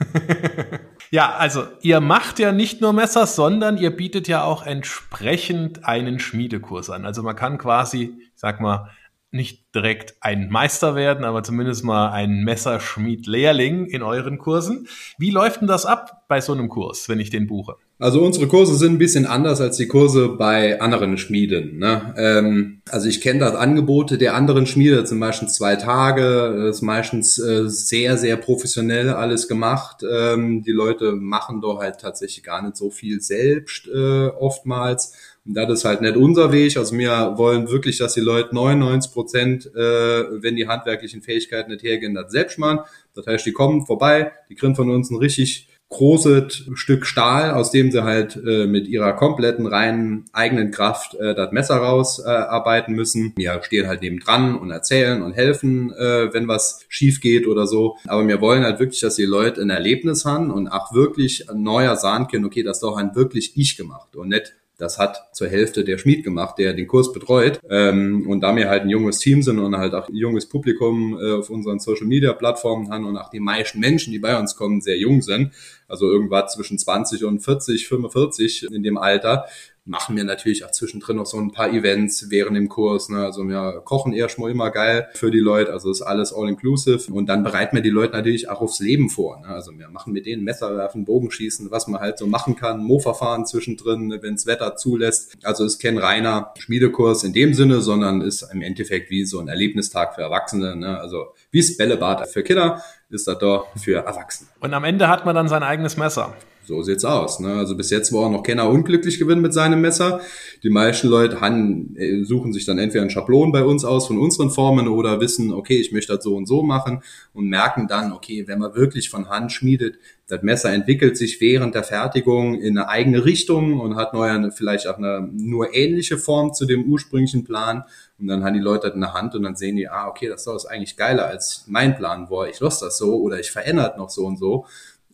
ja, 1.11 1.35
also 1.35 1.65
ihr 1.83 2.01
macht 2.01 2.39
ja 2.39 2.53
nicht 2.53 2.81
nur 2.81 2.93
Messer, 2.93 3.27
sondern 3.27 3.77
ihr 3.77 3.95
bietet 3.95 4.29
ja 4.29 4.45
auch 4.45 4.65
entsprechend 4.65 5.85
einen 5.85 6.19
Schmiedekurs 6.19 6.91
an. 6.91 7.05
Also 7.05 7.23
man 7.23 7.37
kann 7.37 7.59
quasi, 7.59 8.15
ich 8.21 8.41
sag 8.41 8.61
mal, 8.61 8.91
nicht 9.31 9.75
direkt 9.75 10.17
ein 10.21 10.49
Meister 10.49 10.95
werden, 10.95 11.25
aber 11.25 11.43
zumindest 11.43 11.85
mal 11.85 12.11
ein 12.11 12.45
Messerschmied-Lehrling 12.45 13.87
in 13.87 14.03
euren 14.03 14.39
Kursen. 14.39 14.89
Wie 15.19 15.31
läuft 15.31 15.61
denn 15.61 15.69
das 15.69 15.85
ab 15.85 16.25
bei 16.29 16.41
so 16.41 16.55
einem 16.55 16.69
Kurs, 16.69 17.09
wenn 17.09 17.21
ich 17.21 17.29
den 17.29 17.47
buche? 17.47 17.77
Also 18.01 18.23
unsere 18.23 18.47
Kurse 18.47 18.77
sind 18.77 18.93
ein 18.93 18.99
bisschen 18.99 19.27
anders 19.27 19.61
als 19.61 19.77
die 19.77 19.89
Kurse 19.89 20.29
bei 20.29 20.81
anderen 20.81 21.19
Schmieden. 21.19 21.79
Ne? 21.79 22.15
Ähm, 22.17 22.81
also 22.89 23.09
ich 23.09 23.21
kenne 23.21 23.41
das 23.41 23.57
Angebote 23.57 24.19
der 24.19 24.35
anderen 24.35 24.67
Schmiede, 24.67 25.03
zum 25.05 25.19
Beispiel 25.19 25.49
zwei 25.49 25.75
Tage, 25.75 26.55
das 26.57 26.77
ist 26.77 26.83
meistens 26.83 27.41
äh, 27.41 27.69
sehr, 27.69 28.17
sehr 28.17 28.37
professionell 28.37 29.11
alles 29.11 29.49
gemacht. 29.49 30.05
Ähm, 30.09 30.63
die 30.63 30.71
Leute 30.71 31.11
machen 31.11 31.61
doch 31.61 31.81
halt 31.81 31.99
tatsächlich 32.01 32.45
gar 32.45 32.63
nicht 32.63 32.77
so 32.77 32.91
viel 32.91 33.21
selbst 33.21 33.89
äh, 33.89 34.29
oftmals. 34.29 35.15
Und 35.45 35.55
das 35.55 35.69
ist 35.69 35.85
halt 35.85 36.01
nicht 36.01 36.17
unser 36.17 36.53
Weg. 36.53 36.77
Also 36.77 36.97
wir 36.97 37.35
wollen 37.37 37.69
wirklich, 37.69 37.99
dass 37.99 38.15
die 38.15 38.21
Leute 38.21 38.55
99 38.55 39.13
Prozent, 39.13 39.67
äh, 39.75 40.41
wenn 40.41 40.55
die 40.55 40.69
handwerklichen 40.69 41.21
Fähigkeiten 41.21 41.73
nicht 41.73 41.83
hergehen, 41.83 42.15
das 42.15 42.31
selbst 42.31 42.61
machen. 42.61 42.79
Das 43.17 43.27
heißt, 43.27 43.45
die 43.45 43.53
kommen 43.53 43.87
vorbei, 43.87 44.31
die 44.49 44.55
kriegen 44.55 44.77
von 44.77 44.89
uns 44.89 45.11
ein 45.11 45.17
richtig 45.17 45.69
großes 45.91 46.71
Stück 46.75 47.07
Stahl, 47.07 47.53
aus 47.53 47.71
dem 47.71 47.91
sie 47.91 48.05
halt 48.05 48.37
äh, 48.37 48.67
mit 48.67 48.89
ihrer 48.89 49.15
kompletten 49.15 49.67
reinen 49.67 50.27
eigenen 50.33 50.71
Kraft 50.71 51.15
äh, 51.15 51.35
das 51.35 51.51
Messer 51.53 51.77
rausarbeiten 51.77 52.95
äh, 52.95 52.97
müssen. 52.97 53.33
Wir 53.37 53.63
stehen 53.63 53.87
halt 53.87 54.03
neben 54.03 54.21
dran 54.21 54.55
und 54.57 54.71
erzählen 54.71 55.23
und 55.23 55.33
helfen, 55.33 55.93
äh, 55.93 56.33
wenn 56.33 56.47
was 56.47 56.85
schief 56.89 57.21
geht 57.21 57.47
oder 57.47 57.67
so. 57.67 57.97
Aber 58.07 58.27
wir 58.27 58.41
wollen 58.41 58.65
halt 58.65 58.81
wirklich, 58.81 59.01
dass 59.01 59.17
die 59.17 59.25
Leute 59.25 59.63
ein 59.63 59.71
Erlebnis 59.71 60.25
haben 60.25 60.51
und 60.51 60.69
auch 60.69 60.93
wirklich 60.93 61.47
neuer 61.55 61.97
sagen 61.97 62.29
können, 62.29 62.45
okay, 62.45 62.63
das 62.63 62.81
doch 62.81 62.97
ein 62.97 63.15
wirklich 63.15 63.57
ich 63.57 63.77
gemacht 63.77 64.15
und 64.15 64.29
nicht 64.29 64.55
das 64.79 64.97
hat 64.97 65.29
zur 65.33 65.49
Hälfte 65.49 65.85
der 65.85 65.99
Schmied 65.99 66.23
gemacht, 66.25 66.57
der 66.59 66.73
den 66.73 66.87
Kurs 66.87 67.13
betreut. 67.13 67.61
Ähm, 67.69 68.27
und 68.29 68.41
da 68.41 68.55
wir 68.55 68.69
halt 68.69 68.83
ein 68.83 68.91
junges 68.91 69.19
Team 69.19 69.43
sind 69.43 69.59
und 69.59 69.77
halt 69.77 69.93
auch 69.93 70.09
ein 70.09 70.15
junges 70.15 70.49
Publikum 70.49 71.19
äh, 71.21 71.33
auf 71.33 71.51
unseren 71.51 71.81
Social 71.81 72.07
Media 72.07 72.33
Plattformen 72.33 72.91
haben 72.91 73.05
und 73.05 73.17
auch 73.17 73.31
die 73.31 73.41
meisten 73.41 73.81
Menschen, 73.81 74.13
die 74.13 74.21
bei 74.21 74.39
uns 74.39 74.55
kommen, 74.55 74.81
sehr 74.81 74.97
jung 74.97 75.21
sind, 75.21 75.53
also 75.89 76.11
irgendwas 76.11 76.55
zwischen 76.55 76.79
20 76.79 77.25
und 77.25 77.41
40, 77.41 77.89
45 77.89 78.69
in 78.73 78.85
dem 78.85 78.97
Alter, 78.97 79.47
machen 79.89 80.17
wir 80.17 80.25
natürlich 80.25 80.65
auch 80.65 80.71
zwischendrin 80.71 81.17
noch 81.17 81.27
so 81.27 81.39
ein 81.39 81.51
paar 81.51 81.71
Events 81.73 82.31
während 82.31 82.57
dem 82.57 82.69
Kurs. 82.69 83.09
Ne? 83.09 83.25
Also 83.25 83.49
wir 83.49 83.81
kochen 83.85 84.13
erstmal 84.13 84.51
immer 84.51 84.71
geil 84.71 85.09
für 85.15 85.31
die 85.31 85.39
Leute, 85.39 85.73
also 85.73 85.91
ist 85.91 86.03
alles 86.03 86.33
all-inclusive. 86.33 87.11
Und 87.11 87.27
dann 87.27 87.43
bereiten 87.43 87.75
wir 87.75 87.83
die 87.83 87.91
Leute 87.91 88.13
natürlich 88.13 88.51
auch 88.51 88.61
aufs 88.61 88.81
Leben 88.81 89.09
vor. 89.09 89.41
Ne? 89.41 89.49
Also 89.49 89.73
wir 89.79 89.89
machen 89.89 90.13
mit 90.13 90.27
denen 90.27 90.45
Messer 90.45 90.77
werfen, 90.77 91.07
Bogenschießen, 91.07 91.71
was 91.71 91.89
man 91.89 92.01
halt 92.01 92.19
so 92.19 92.27
machen 92.27 92.55
kann, 92.55 92.85
Mofa 92.85 93.15
fahren 93.15 93.47
zwischendrin, 93.47 94.09
ne, 94.09 94.23
wenns 94.23 94.47
Wetter 94.47 94.77
zulässt. 94.77 95.39
Also 95.43 95.65
ist 95.65 95.81
kein 95.81 95.97
reiner 95.97 96.53
Schmiedekurs 96.59 97.25
in 97.25 97.33
dem 97.33 97.55
Sinne, 97.55 97.81
sondern 97.81 98.21
ist 98.21 98.43
im 98.53 98.61
Endeffekt 98.61 99.11
wie 99.11 99.25
so 99.25 99.41
ein 99.41 99.49
Erlebnistag 99.49 100.15
für 100.15 100.23
Erwachsene. 100.23 100.77
Ne? 100.77 101.01
Also 101.01 101.29
wie 101.51 101.61
das 101.61 101.77
Bällebad 101.77 102.29
für 102.29 102.43
Kinder 102.43 102.83
ist 103.09 103.27
das 103.27 103.39
doch 103.39 103.69
für 103.77 104.05
Erwachsene. 104.05 104.51
Und 104.61 104.75
am 104.75 104.85
Ende 104.85 105.09
hat 105.09 105.25
man 105.25 105.35
dann 105.35 105.49
sein 105.49 105.63
eigenes 105.63 105.97
Messer. 105.97 106.35
So 106.69 106.83
sieht's 106.83 107.07
aus. 107.07 107.41
Ne? 107.41 107.55
Also 107.55 107.75
bis 107.75 107.89
jetzt 107.89 108.13
war 108.13 108.27
auch 108.27 108.31
noch 108.31 108.43
keiner 108.43 108.69
unglücklich 108.69 109.19
gewinnt 109.19 109.41
mit 109.41 109.55
seinem 109.55 109.81
Messer. 109.81 110.21
Die 110.63 110.69
meisten 110.69 111.09
Leute 111.09 111.41
han, 111.41 111.97
äh, 111.97 112.25
suchen 112.25 112.53
sich 112.53 112.67
dann 112.67 112.79
entweder 112.79 113.01
einen 113.01 113.11
Schablon 113.11 113.53
bei 113.53 113.65
uns 113.65 113.87
aus 113.87 114.07
von 114.07 114.19
unseren 114.19 114.51
Formen 114.51 114.87
oder 114.87 115.19
wissen, 115.19 115.51
okay, 115.51 115.81
ich 115.81 115.93
möchte 115.93 116.15
das 116.15 116.23
so 116.23 116.37
und 116.37 116.47
so 116.47 116.63
machen 116.63 117.03
und 117.33 117.49
merken 117.49 117.89
dann, 117.89 118.13
okay, 118.13 118.45
wenn 118.47 118.59
man 118.59 118.75
wirklich 118.75 119.09
von 119.09 119.31
Hand 119.31 119.51
schmiedet, 119.51 119.99
das 120.27 120.43
Messer 120.43 120.71
entwickelt 120.71 121.17
sich 121.17 121.41
während 121.41 121.75
der 121.75 121.85
Fertigung 121.85 122.61
in 122.61 122.77
eine 122.77 122.91
eigene 122.91 123.25
Richtung 123.25 123.81
und 123.81 123.97
hat 123.97 124.13
neu 124.13 124.29
vielleicht 124.51 124.89
auch 124.89 124.99
eine 124.99 125.27
nur 125.33 125.75
ähnliche 125.75 126.19
Form 126.19 126.53
zu 126.53 126.67
dem 126.67 126.85
ursprünglichen 126.85 127.45
Plan. 127.45 127.85
Und 128.19 128.27
dann 128.27 128.45
haben 128.45 128.53
die 128.53 128.61
Leute 128.61 128.89
das 128.89 128.95
in 128.95 129.01
der 129.01 129.15
Hand 129.15 129.35
und 129.35 129.45
dann 129.45 129.57
sehen 129.57 129.77
die, 129.77 129.89
ah, 129.89 130.07
okay, 130.07 130.29
das 130.29 130.47
ist 130.47 130.67
eigentlich 130.67 130.99
geiler 130.99 131.29
als 131.29 131.65
mein 131.67 131.97
Plan 131.97 132.29
war. 132.29 132.47
Ich 132.47 132.61
lasse 132.61 132.85
das 132.85 132.99
so 132.99 133.15
oder 133.15 133.41
ich 133.41 133.51
verändert 133.51 133.97
noch 133.97 134.11
so 134.11 134.27
und 134.27 134.39
so. 134.39 134.67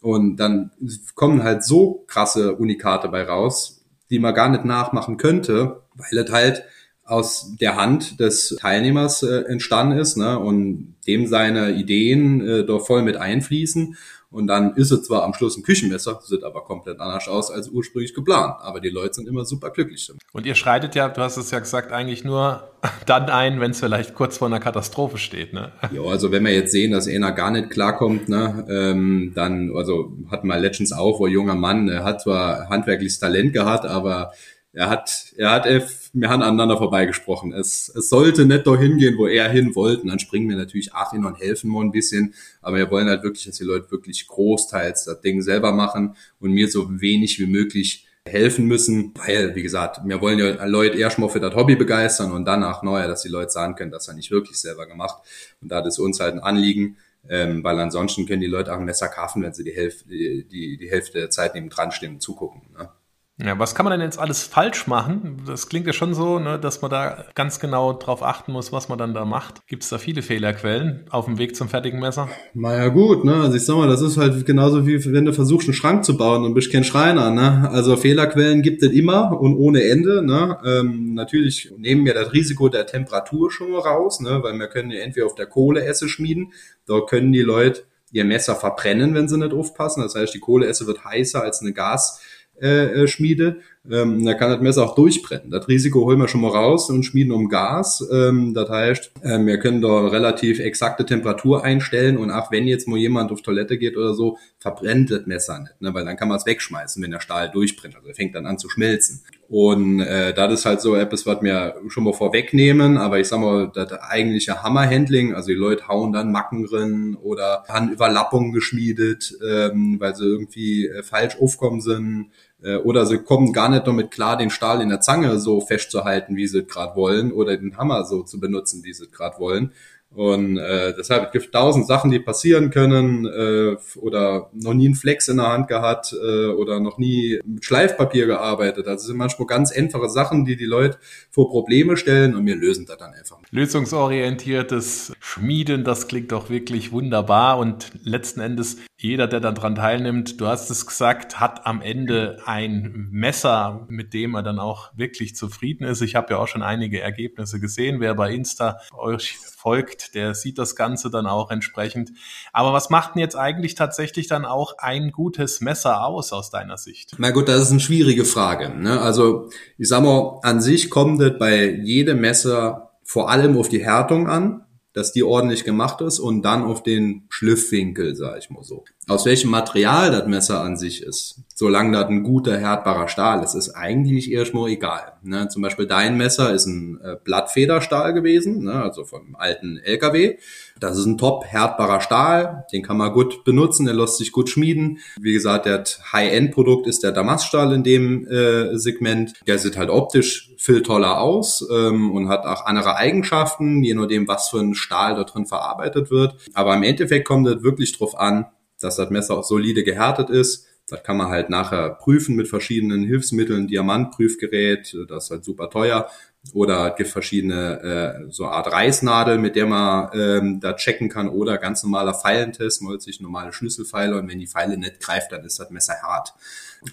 Und 0.05 0.37
dann 0.37 0.71
kommen 1.15 1.45
halt 1.45 1.65
so 1.65 2.05
krasse 2.09 2.57
Unikate 2.57 3.09
bei 3.09 3.23
raus, 3.23 3.87
die 4.11 4.19
man 4.19 4.35
gar 4.35 4.51
nicht 4.51 4.67
nachmachen 4.67 5.17
könnte, 5.17 5.81
weil 5.95 6.19
es 6.19 6.31
halt 6.31 6.65
aus 7.05 7.57
der 7.59 7.77
Hand 7.77 8.21
des 8.21 8.55
Teilnehmers 8.61 9.23
äh, 9.23 9.45
entstanden 9.47 9.97
ist 9.97 10.19
ne, 10.19 10.39
und 10.39 10.95
dem 11.07 11.27
seine 11.27 11.73
Ideen 11.73 12.47
äh, 12.47 12.67
doch 12.67 12.85
voll 12.85 13.01
mit 13.01 13.17
einfließen 13.17 13.97
und 14.35 14.49
dann 14.49 14.75
ist 14.75 14.91
es 14.91 15.05
zwar 15.05 15.23
am 15.23 15.33
Schluss 15.33 15.57
ein 15.57 15.63
Küchenmesser, 15.63 16.19
sieht 16.25 16.43
aber 16.43 16.63
komplett 16.63 16.99
anders 16.99 17.29
aus 17.29 17.53
als 17.53 17.69
ursprünglich 17.69 18.15
geplant. 18.15 18.57
Aber 18.63 18.81
die 18.81 18.89
Leute 18.89 19.15
sind 19.15 19.29
immer 19.29 19.45
super 19.45 19.71
glücklich 19.71 20.09
damit. 20.09 20.23
Und 20.33 20.45
ihr 20.45 20.57
schreitet 20.57 20.97
ja, 20.97 21.09
du 21.09 21.21
hast 21.21 21.37
es 21.37 21.53
ja 21.53 21.61
gesagt, 21.61 21.93
eigentlich 21.93 22.25
nur 22.25 22.69
dann 23.07 23.31
ein, 23.31 23.61
wenn 23.61 23.71
es 23.71 23.79
vielleicht 23.79 24.15
kurz 24.15 24.39
vor 24.39 24.49
einer 24.49 24.59
Katastrophe 24.59 25.19
steht, 25.19 25.53
ne? 25.53 25.71
Ja, 25.93 26.03
also 26.03 26.33
wenn 26.33 26.45
wir 26.45 26.53
jetzt 26.53 26.73
sehen, 26.73 26.91
dass 26.91 27.07
einer 27.07 27.31
gar 27.31 27.53
nicht 27.53 27.71
klarkommt, 27.71 28.29
ne, 28.29 28.67
ähm, 28.69 29.31
dann, 29.37 29.71
also 29.77 30.13
hatten 30.29 30.49
wir 30.49 30.59
Legends 30.59 30.93
auch, 30.93 31.21
wo 31.21 31.27
ein 31.27 31.33
junger 31.33 31.55
Mann, 31.55 31.89
er 31.89 32.03
hat 32.03 32.23
zwar 32.23 32.69
handwerkliches 32.69 33.21
Talent 33.21 33.53
gehabt, 33.53 33.87
aber 33.87 34.33
er 34.75 34.91
hat, 34.91 35.33
er 35.37 35.51
hat, 35.53 35.67
wir 36.13 36.29
haben 36.29 36.43
aneinander 36.43 36.77
vorbeigesprochen. 36.77 37.53
Es, 37.53 37.89
es 37.95 38.09
sollte 38.09 38.45
nicht 38.45 38.67
dahin 38.67 38.99
gehen, 38.99 39.17
wo 39.17 39.29
er 39.29 39.49
hin 39.49 39.75
wollte. 39.77 40.03
Und 40.03 40.09
dann 40.09 40.19
springen 40.19 40.49
wir 40.49 40.57
natürlich 40.57 40.93
auch 40.93 41.13
hin 41.13 41.25
und 41.25 41.39
helfen 41.39 41.71
mal 41.71 41.83
ein 41.83 41.93
bisschen. 41.93 42.35
Aber 42.61 42.77
wir 42.77 42.91
wollen 42.91 43.09
halt 43.09 43.23
wirklich, 43.23 43.45
dass 43.45 43.57
die 43.57 43.65
Leute 43.65 43.91
wirklich 43.93 44.27
großteils 44.27 45.05
das 45.05 45.21
Ding 45.21 45.43
selber 45.43 45.73
machen 45.73 46.17
und 46.41 46.51
mir 46.51 46.69
so 46.69 47.01
wenig 47.01 47.39
wie 47.39 47.47
möglich 47.47 48.09
helfen 48.27 48.67
müssen, 48.67 49.13
weil, 49.17 49.55
wie 49.55 49.63
gesagt, 49.63 50.01
wir 50.05 50.21
wollen 50.21 50.39
ja 50.39 50.65
Leute 50.65 50.99
erstmal 50.99 51.29
für 51.29 51.41
das 51.41 51.55
Hobby 51.55 51.77
begeistern 51.77 52.33
und 52.33 52.47
danach 52.47 52.83
neuer, 52.83 53.07
dass 53.07 53.23
die 53.23 53.29
Leute 53.29 53.51
sagen 53.51 53.75
können, 53.75 53.91
das 53.91 54.09
er 54.09 54.15
nicht 54.15 54.31
wirklich 54.31 54.59
selber 54.59 54.87
gemacht. 54.87 55.23
Und 55.61 55.71
da 55.71 55.81
ist 55.81 55.99
uns 55.99 56.21
halt 56.21 56.35
ein 56.35 56.41
Anliegen, 56.41 56.97
ähm, 57.29 57.63
weil 57.63 57.79
ansonsten 57.79 58.27
können 58.27 58.41
die 58.41 58.47
Leute 58.47 58.73
auch 58.73 58.79
ein 58.79 58.87
Messer 58.87 59.09
kaufen, 59.09 59.43
wenn 59.43 59.53
sie 59.53 59.63
die 59.63 59.73
Hälfte, 59.73 60.09
die, 60.09 60.79
die 60.79 60.91
Hälfte 60.91 61.19
der 61.19 61.31
Zeit 61.31 61.55
neben 61.55 61.69
dran 61.69 61.93
stehen 61.93 62.15
und 62.15 62.23
zugucken. 62.23 62.63
Ne? 62.77 62.89
Ja, 63.37 63.59
was 63.59 63.75
kann 63.75 63.83
man 63.83 63.99
denn 63.99 64.07
jetzt 64.07 64.21
alles 64.21 64.45
falsch 64.45 64.87
machen? 64.87 65.43
Das 65.45 65.69
klingt 65.69 65.89
ja 65.89 65.93
schon 65.93 66.15
so, 66.15 66.39
ne, 66.39 66.57
dass 66.57 66.83
man 66.83 66.91
da 66.93 67.25
ganz 67.35 67.59
genau 67.59 67.93
drauf 67.93 68.23
achten 68.23 68.53
muss, 68.53 68.71
was 68.71 68.89
man 68.89 68.97
dann 68.97 69.13
da 69.13 69.25
macht. 69.25 69.67
Gibt 69.67 69.83
es 69.83 69.89
da 69.89 69.99
viele 69.99 70.23
Fehlerquellen 70.23 71.07
auf 71.11 71.25
dem 71.25 71.37
Weg 71.37 71.57
zum 71.57 71.69
fertigen 71.69 71.99
Messer? 71.99 72.29
Na 72.55 72.77
ja 72.77 72.89
gut, 72.89 73.25
ne? 73.25 73.35
Also 73.35 73.57
ich 73.57 73.65
sag 73.65 73.75
mal, 73.75 73.89
das 73.89 74.03
ist 74.03 74.19
halt 74.19 74.47
genauso 74.47 74.87
wie 74.87 75.05
wenn 75.13 75.25
du 75.25 75.33
versuchst, 75.33 75.67
einen 75.67 75.75
Schrank 75.75 76.05
zu 76.05 76.17
bauen 76.17 76.45
und 76.45 76.55
bist 76.55 76.71
kein 76.71 76.85
Schreiner, 76.85 77.31
ne? 77.31 77.69
Also 77.73 77.97
Fehlerquellen 77.97 78.63
gibt 78.63 78.85
es 78.85 78.93
immer 78.93 79.41
und 79.41 79.57
ohne 79.57 79.83
Ende, 79.83 80.25
ne? 80.25 80.57
Ähm, 80.65 81.15
natürlich 81.15 81.73
nehmen 81.77 82.05
wir 82.05 82.15
das 82.15 82.33
Risiko 82.33 82.69
der 82.69 82.87
Temperatur 82.87 83.51
schon 83.51 83.73
mal 83.73 83.81
raus, 83.81 84.21
ne? 84.21 84.45
Weil 84.45 84.57
wir 84.61 84.69
können 84.69 84.93
ja 84.93 85.01
entweder 85.01 85.27
auf 85.27 85.35
der 85.35 85.47
Kohleesse 85.47 86.09
schmieden, 86.09 86.53
da 86.87 87.01
können 87.01 87.33
die 87.33 87.43
Leute 87.43 87.83
ihr 88.13 88.25
Messer 88.25 88.55
verbrennen, 88.55 89.13
wenn 89.17 89.27
sie 89.27 89.39
nicht 89.39 89.53
aufpassen. 89.53 90.03
Das 90.03 90.15
heißt, 90.15 90.33
die 90.33 90.39
Kohleesse 90.39 90.87
wird 90.87 91.05
heißer 91.05 91.43
als 91.43 91.63
eine 91.63 91.73
Gas 91.73 92.21
äh, 92.61 93.03
äh, 93.03 93.09
schmiede, 93.09 93.57
ähm, 93.91 94.25
da 94.25 94.35
kann 94.35 94.51
das 94.51 94.61
Messer 94.61 94.85
auch 94.85 94.95
durchbrennen. 94.95 95.51
Das 95.51 95.69
Risiko 95.69 96.05
holen 96.05 96.19
wir 96.19 96.29
schon 96.29 96.41
mal 96.41 96.51
raus 96.51 96.89
und 96.89 97.03
schmieden 97.03 97.33
um 97.33 97.49
Gas. 97.49 98.07
Ähm, 98.13 98.55
das 98.55 98.71
heißt, 98.71 99.13
ähm, 99.25 99.47
wir 99.47 99.59
können 99.59 99.83
da 99.83 100.07
relativ 100.07 100.61
exakte 100.61 101.05
Temperatur 101.05 101.65
einstellen 101.65 102.17
und 102.17 102.31
auch 102.31 102.51
wenn 102.53 102.67
jetzt 102.67 102.89
mal 102.89 102.99
jemand 102.99 103.33
auf 103.33 103.43
Toilette 103.43 103.77
geht 103.77 103.97
oder 103.97 104.15
so, 104.15 104.39
verbrennt 104.59 105.11
das 105.11 105.27
Messer 105.27 105.59
nicht, 105.59 105.81
ne? 105.81 105.93
weil 105.93 106.05
dann 106.05 106.17
kann 106.17 106.29
man 106.29 106.39
es 106.39 106.47
wegschmeißen, 106.47 107.03
wenn 107.03 107.11
der 107.11 107.21
Stahl 107.21 107.51
durchbrennt. 107.51 107.97
Also 107.97 108.09
er 108.09 108.15
fängt 108.15 108.35
dann 108.35 108.47
an 108.47 108.59
zu 108.59 108.69
schmelzen. 108.69 109.23
Und 109.49 110.01
äh, 110.01 110.33
das 110.33 110.53
ist 110.53 110.67
halt 110.67 110.81
so 110.81 110.95
etwas, 110.95 111.27
was 111.27 111.43
wir 111.43 111.75
schon 111.89 112.05
mal 112.05 112.13
vorwegnehmen, 112.13 112.97
aber 112.97 113.21
ich 113.21 113.29
sag 113.29 113.41
mal, 113.41 113.71
das 113.73 113.93
eigentliche 113.93 114.63
Hammerhandling, 114.63 115.35
also 115.35 115.49
die 115.49 115.55
Leute 115.55 115.87
hauen 115.87 116.13
dann 116.13 116.33
Macken 116.33 116.65
drin 116.65 117.17
oder 117.21 117.65
haben 117.69 117.91
Überlappungen 117.91 118.53
geschmiedet, 118.53 119.37
ähm, 119.47 119.97
weil 120.01 120.17
sie 120.17 120.25
irgendwie 120.25 120.87
äh, 120.89 121.03
falsch 121.03 121.37
aufkommen 121.39 121.83
sind 121.83 122.31
äh, 122.63 122.77
oder 122.77 123.05
sie 123.07 123.19
kommen 123.19 123.53
gar 123.53 123.69
nicht 123.69 123.87
damit 123.87 124.11
klar, 124.11 124.37
den 124.37 124.51
Stahl 124.51 124.81
in 124.81 124.89
der 124.89 125.01
Zange 125.01 125.39
so 125.39 125.61
festzuhalten, 125.61 126.37
wie 126.37 126.47
sie 126.47 126.61
es 126.61 126.67
gerade 126.67 126.97
wollen, 126.97 127.31
oder 127.31 127.57
den 127.57 127.77
Hammer 127.77 128.05
so 128.05 128.23
zu 128.23 128.41
benutzen, 128.41 128.83
wie 128.85 128.95
sie 128.95 129.05
es 129.05 129.13
gerade 129.13 129.39
wollen. 129.39 129.73
Und 130.15 130.59
äh, 130.59 130.95
deshalb 130.97 131.33
gibt 131.33 131.47
es 131.47 131.51
tausend 131.51 131.89
Sachen, 131.89 132.11
die 132.13 132.21
passieren 132.21 132.71
können 132.71 133.27
äh, 133.27 133.77
oder 133.99 134.49
noch 134.53 134.73
nie 134.73 134.87
einen 134.87 134.95
Flex 134.95 135.27
in 135.27 135.39
der 135.39 135.49
Hand 135.49 135.67
gehabt 135.67 136.13
äh, 136.13 136.47
oder 136.47 136.79
noch 136.79 136.99
nie 136.99 137.41
mit 137.45 137.65
Schleifpapier 137.65 138.27
gearbeitet. 138.27 138.87
Also 138.87 139.09
sind 139.09 139.17
manchmal 139.17 139.47
ganz 139.47 139.73
einfache 139.73 140.09
Sachen, 140.09 140.45
die 140.45 140.57
die 140.57 140.67
Leute 140.67 140.99
vor 141.31 141.51
Probleme 141.51 141.97
stellen 141.97 142.37
und 142.37 142.47
wir 142.47 142.55
lösen 142.55 142.87
das 142.87 142.97
dann 142.97 143.13
einfach. 143.13 143.39
Lösungsorientiertes 143.55 145.13
Schmieden, 145.21 145.85
das 145.85 146.09
klingt 146.09 146.33
doch 146.33 146.51
wirklich 146.51 146.91
wunderbar 146.91 147.59
und 147.59 147.93
letzten 148.03 148.41
Endes 148.41 148.79
jeder, 148.97 149.29
der 149.29 149.39
dann 149.39 149.55
dran 149.55 149.77
teilnimmt, 149.77 150.41
du 150.41 150.49
hast 150.49 150.71
es 150.71 150.87
gesagt, 150.87 151.39
hat 151.39 151.65
am 151.65 151.81
Ende 151.81 152.39
ein 152.47 153.07
Messer, 153.13 153.87
mit 153.89 154.13
dem 154.13 154.35
er 154.35 154.43
dann 154.43 154.59
auch 154.59 154.91
wirklich 154.97 155.37
zufrieden 155.37 155.85
ist. 155.85 156.01
Ich 156.01 156.17
habe 156.17 156.33
ja 156.33 156.39
auch 156.39 156.49
schon 156.49 156.65
einige 156.65 157.01
Ergebnisse 157.01 157.61
gesehen. 157.61 158.01
Wer 158.01 158.15
bei 158.17 158.33
Insta 158.33 158.81
euch 158.93 159.37
folgt, 159.39 160.17
der 160.17 160.35
sieht 160.35 160.59
das 160.59 160.75
Ganze 160.75 161.09
dann 161.09 161.29
auch 161.29 161.53
entsprechend. 161.53 162.11
Aber 162.53 162.73
was 162.73 162.91
macht 162.91 163.15
denn 163.15 163.21
jetzt 163.21 163.37
eigentlich 163.37 163.77
tatsächlich 163.77 164.27
dann 164.27 164.45
auch 164.45 164.79
ein 164.79 165.13
gutes 165.13 165.61
Messer 165.61 166.05
aus 166.05 166.33
aus 166.33 166.51
deiner 166.51 166.77
Sicht? 166.77 167.15
Na 167.19 167.31
gut, 167.31 167.47
das 167.47 167.63
ist 167.63 167.71
eine 167.71 167.81
schwierige 167.81 168.25
Frage. 168.25 168.71
Ne? 168.71 169.01
Also 169.01 169.49
ich 169.79 169.87
sag 169.87 170.03
mal, 170.03 170.41
an 170.43 170.61
sich 170.61 170.91
kommt 170.91 171.21
es 171.21 171.39
bei 171.39 171.67
jedem 171.67 172.21
Messer 172.21 172.94
vor 173.05 173.31
allem 173.31 173.57
auf 173.57 173.69
die 173.69 173.85
Härtung 173.85 174.29
an 174.29 174.65
dass 174.95 175.13
die 175.13 175.25
ordentlich 175.25 175.65
gemacht 175.65 176.01
ist 176.01 176.21
und 176.21 176.43
dann 176.43 176.63
auf 176.63 176.83
den 176.83 177.27
Schliffwinkel, 177.29 178.15
sag 178.15 178.39
ich 178.39 178.49
mal 178.49 178.63
so. 178.63 178.85
Aus 179.07 179.27
welchem 179.27 179.51
Material 179.51 180.11
das 180.11 180.27
Messer 180.27 180.63
an 180.63 180.79
sich 180.79 181.03
ist, 181.03 181.43
solange 181.55 181.93
das 181.93 182.09
ein 182.09 182.23
guter, 182.23 182.57
härtbarer 182.57 183.09
Stahl 183.09 183.43
ist, 183.45 183.55
ist 183.55 183.75
eigentlich 183.75 184.33
erstmal 184.33 184.71
egal. 184.71 185.13
Ne? 185.23 185.49
Zum 185.49 185.63
Beispiel 185.63 185.87
dein 185.87 186.17
Messer 186.17 186.55
ist 186.55 186.67
ein 186.67 187.01
äh, 187.03 187.17
Blattfederstahl 187.23 188.15
gewesen, 188.15 188.65
ne? 188.65 188.83
also 188.83 189.05
vom 189.05 189.37
alten 189.37 189.79
LKW. 189.79 190.39
Das 190.81 190.99
ist 190.99 191.05
ein 191.05 191.19
top 191.19 191.45
härtbarer 191.45 192.01
Stahl, 192.01 192.65
den 192.73 192.83
kann 192.83 192.97
man 192.97 193.13
gut 193.13 193.45
benutzen, 193.45 193.87
der 193.87 193.95
lässt 193.95 194.19
sich 194.19 194.33
gut 194.33 194.49
schmieden. 194.49 194.99
Wie 195.21 195.33
gesagt, 195.33 195.67
der 195.67 195.85
High-End-Produkt 196.13 196.87
ist 196.87 197.05
der 197.05 197.13
Damaststahl 197.13 197.73
in 197.73 197.85
dem 197.85 198.27
äh, 198.27 198.77
Segment. 198.79 199.35
Der 199.47 199.59
sieht 199.59 199.77
halt 199.77 199.91
optisch 199.91 200.51
viel 200.57 200.83
toller 200.83 201.21
aus 201.21 201.67
ähm, 201.71 202.11
und 202.11 202.29
hat 202.29 202.47
auch 202.47 202.65
andere 202.65 202.97
Eigenschaften, 202.97 203.85
je 203.85 203.95
nachdem, 203.95 204.27
was 204.27 204.49
für 204.49 204.61
ein 204.61 204.75
Stahl 204.75 205.15
da 205.15 205.25
drin 205.25 205.47
verarbeitet 205.47 206.11
wird. 206.11 206.37
Aber 206.55 206.75
im 206.75 206.83
Endeffekt 206.83 207.29
kommt 207.29 207.47
es 207.47 207.63
wirklich 207.63 207.97
drauf 207.97 208.19
an, 208.19 208.47
dass 208.81 208.97
das 208.97 209.11
Messer 209.11 209.39
auch 209.39 209.45
solide 209.45 209.85
gehärtet 209.85 210.31
ist. 210.31 210.67
Das 210.89 211.03
kann 211.03 211.17
man 211.17 211.29
halt 211.29 211.49
nachher 211.49 211.91
prüfen 211.91 212.37
mit 212.37 212.49
verschiedenen 212.49 213.05
Hilfsmitteln, 213.05 213.67
Diamantprüfgerät, 213.69 214.95
das 215.09 215.25
ist 215.25 215.31
halt 215.31 215.45
super 215.45 215.71
teuer. 215.71 216.11
Oder 216.53 216.91
es 216.91 216.97
gibt 216.97 217.09
verschiedene 217.09 217.81
äh, 217.81 218.31
so 218.31 218.45
Art 218.47 218.71
Reißnadel, 218.71 219.39
mit 219.39 219.57
der 219.57 219.65
man 219.65 220.11
ähm, 220.13 220.61
da 220.61 220.75
checken 220.75 221.09
kann. 221.09 221.31
Oder 221.31 221.57
ganz 221.57 221.83
normaler 221.83 222.13
Pfeilentest, 222.13 222.83
man 222.83 222.91
holt 222.91 223.03
sich 223.03 223.19
normale 223.21 223.53
Schlüsselpfeile 223.55 224.19
und 224.19 224.29
wenn 224.29 224.39
die 224.39 224.47
Pfeile 224.47 224.77
nicht 224.77 225.01
greift, 225.01 225.33
dann 225.33 225.43
ist 225.45 225.59
das 225.59 225.71
Messer 225.71 225.95
hart. 226.03 226.35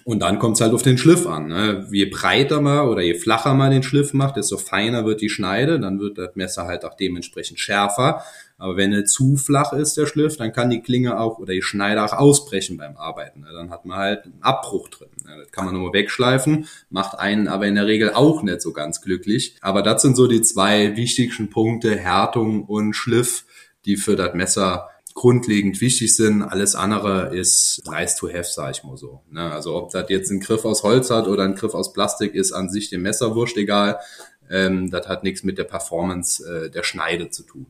Und 0.04 0.20
dann 0.20 0.38
kommt 0.38 0.56
es 0.56 0.62
halt 0.62 0.72
auf 0.72 0.82
den 0.82 0.96
Schliff 0.96 1.26
an. 1.26 1.48
Ne? 1.48 1.86
Je 1.92 2.06
breiter 2.06 2.62
man 2.62 2.88
oder 2.88 3.02
je 3.02 3.14
flacher 3.14 3.52
man 3.52 3.70
den 3.70 3.82
Schliff 3.82 4.14
macht, 4.14 4.36
desto 4.36 4.56
feiner 4.56 5.04
wird 5.04 5.20
die 5.20 5.28
Schneide, 5.28 5.78
dann 5.78 6.00
wird 6.00 6.16
das 6.16 6.34
Messer 6.34 6.64
halt 6.64 6.86
auch 6.86 6.94
dementsprechend 6.94 7.60
schärfer. 7.60 8.22
Aber 8.62 8.76
wenn 8.76 8.92
er 8.92 9.04
zu 9.06 9.36
flach 9.36 9.72
ist, 9.72 9.96
der 9.96 10.06
Schliff, 10.06 10.36
dann 10.36 10.52
kann 10.52 10.70
die 10.70 10.82
Klinge 10.82 11.18
auch 11.18 11.40
oder 11.40 11.52
die 11.52 11.62
Schneide 11.62 12.04
auch 12.04 12.12
ausbrechen 12.12 12.76
beim 12.76 12.96
Arbeiten. 12.96 13.40
Ne? 13.40 13.48
Dann 13.52 13.70
hat 13.70 13.84
man 13.86 13.98
halt 13.98 14.24
einen 14.24 14.40
Abbruch 14.40 14.88
drin. 14.88 15.08
Ne? 15.26 15.36
Das 15.36 15.50
kann 15.50 15.64
man 15.64 15.74
nur 15.74 15.92
wegschleifen, 15.92 16.68
macht 16.88 17.18
einen 17.18 17.48
aber 17.48 17.66
in 17.66 17.74
der 17.74 17.88
Regel 17.88 18.12
auch 18.12 18.44
nicht 18.44 18.62
so 18.62 18.72
ganz 18.72 19.00
glücklich. 19.00 19.56
Aber 19.62 19.82
das 19.82 20.02
sind 20.02 20.16
so 20.16 20.28
die 20.28 20.42
zwei 20.42 20.96
wichtigsten 20.96 21.50
Punkte, 21.50 21.96
Härtung 21.96 22.62
und 22.62 22.92
Schliff, 22.92 23.46
die 23.84 23.96
für 23.96 24.14
das 24.14 24.32
Messer 24.34 24.90
grundlegend 25.12 25.80
wichtig 25.80 26.14
sind. 26.14 26.44
Alles 26.44 26.76
andere 26.76 27.34
ist 27.34 27.82
nice 27.86 28.14
to 28.14 28.28
have, 28.28 28.48
sag 28.48 28.76
ich 28.76 28.84
mal 28.84 28.96
so. 28.96 29.22
Ne? 29.28 29.50
Also 29.50 29.74
ob 29.74 29.90
das 29.90 30.08
jetzt 30.08 30.30
ein 30.30 30.38
Griff 30.38 30.64
aus 30.64 30.84
Holz 30.84 31.10
hat 31.10 31.26
oder 31.26 31.42
ein 31.42 31.56
Griff 31.56 31.74
aus 31.74 31.92
Plastik, 31.92 32.36
ist 32.36 32.52
an 32.52 32.70
sich 32.70 32.90
dem 32.90 33.02
Messer 33.02 33.34
wurscht 33.34 33.56
egal. 33.56 33.98
Ähm, 34.48 34.88
das 34.88 35.08
hat 35.08 35.24
nichts 35.24 35.42
mit 35.42 35.58
der 35.58 35.64
Performance 35.64 36.46
äh, 36.46 36.70
der 36.70 36.84
Schneide 36.84 37.28
zu 37.30 37.42
tun. 37.42 37.66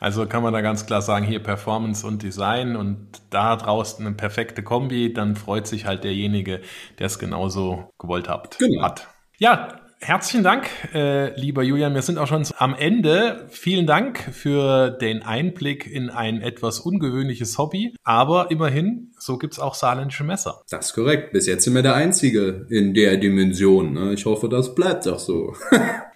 Also 0.00 0.26
kann 0.26 0.42
man 0.42 0.52
da 0.52 0.60
ganz 0.60 0.86
klar 0.86 1.02
sagen, 1.02 1.26
hier 1.26 1.40
Performance 1.40 2.06
und 2.06 2.22
Design 2.22 2.76
und 2.76 3.08
da 3.30 3.56
draußen 3.56 4.06
eine 4.06 4.14
perfekte 4.14 4.62
Kombi, 4.62 5.12
dann 5.12 5.36
freut 5.36 5.66
sich 5.66 5.86
halt 5.86 6.04
derjenige, 6.04 6.60
der 6.98 7.06
es 7.06 7.18
genauso 7.18 7.90
gewollt 7.98 8.28
hat. 8.28 8.58
Genau. 8.58 8.82
hat. 8.82 9.08
Ja, 9.38 9.80
herzlichen 10.00 10.44
Dank, 10.44 10.68
äh, 10.94 11.34
lieber 11.38 11.62
Julian. 11.62 11.94
Wir 11.94 12.02
sind 12.02 12.18
auch 12.18 12.28
schon 12.28 12.46
am 12.58 12.74
Ende. 12.74 13.46
Vielen 13.50 13.86
Dank 13.86 14.20
für 14.32 14.90
den 14.90 15.22
Einblick 15.22 15.86
in 15.86 16.10
ein 16.10 16.40
etwas 16.42 16.80
ungewöhnliches 16.80 17.58
Hobby. 17.58 17.94
Aber 18.04 18.50
immerhin, 18.50 19.12
so 19.18 19.38
gibt's 19.38 19.58
auch 19.58 19.74
saarländische 19.74 20.24
Messer. 20.24 20.62
Das 20.70 20.86
ist 20.86 20.94
korrekt. 20.94 21.32
Bis 21.32 21.46
jetzt 21.46 21.64
sind 21.64 21.74
wir 21.74 21.82
der 21.82 21.94
Einzige 21.94 22.66
in 22.70 22.94
der 22.94 23.16
Dimension. 23.16 23.94
Ne? 23.94 24.12
Ich 24.12 24.26
hoffe, 24.26 24.48
das 24.48 24.74
bleibt 24.74 25.08
auch 25.08 25.18
so. 25.18 25.54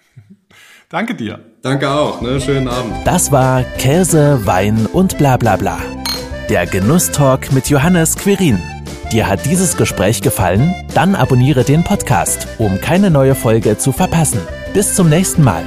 Danke 0.93 1.15
dir. 1.15 1.39
Danke 1.63 1.89
auch. 1.89 2.21
Ne? 2.21 2.39
Schönen 2.39 2.67
Abend. 2.67 2.93
Das 3.03 3.31
war 3.31 3.63
Käse, 3.79 4.45
Wein 4.45 4.85
und 4.85 5.17
bla 5.17 5.37
bla 5.37 5.55
bla. 5.55 5.79
Der 6.49 6.67
Genusstalk 6.67 7.51
mit 7.51 7.67
Johannes 7.67 8.15
Quirin. 8.15 8.61
Dir 9.11 9.27
hat 9.27 9.43
dieses 9.47 9.75
Gespräch 9.75 10.21
gefallen? 10.21 10.71
Dann 10.93 11.15
abonniere 11.15 11.63
den 11.63 11.83
Podcast, 11.83 12.47
um 12.59 12.79
keine 12.79 13.09
neue 13.09 13.33
Folge 13.33 13.75
zu 13.79 13.91
verpassen. 13.91 14.39
Bis 14.75 14.93
zum 14.93 15.09
nächsten 15.09 15.43
Mal. 15.43 15.63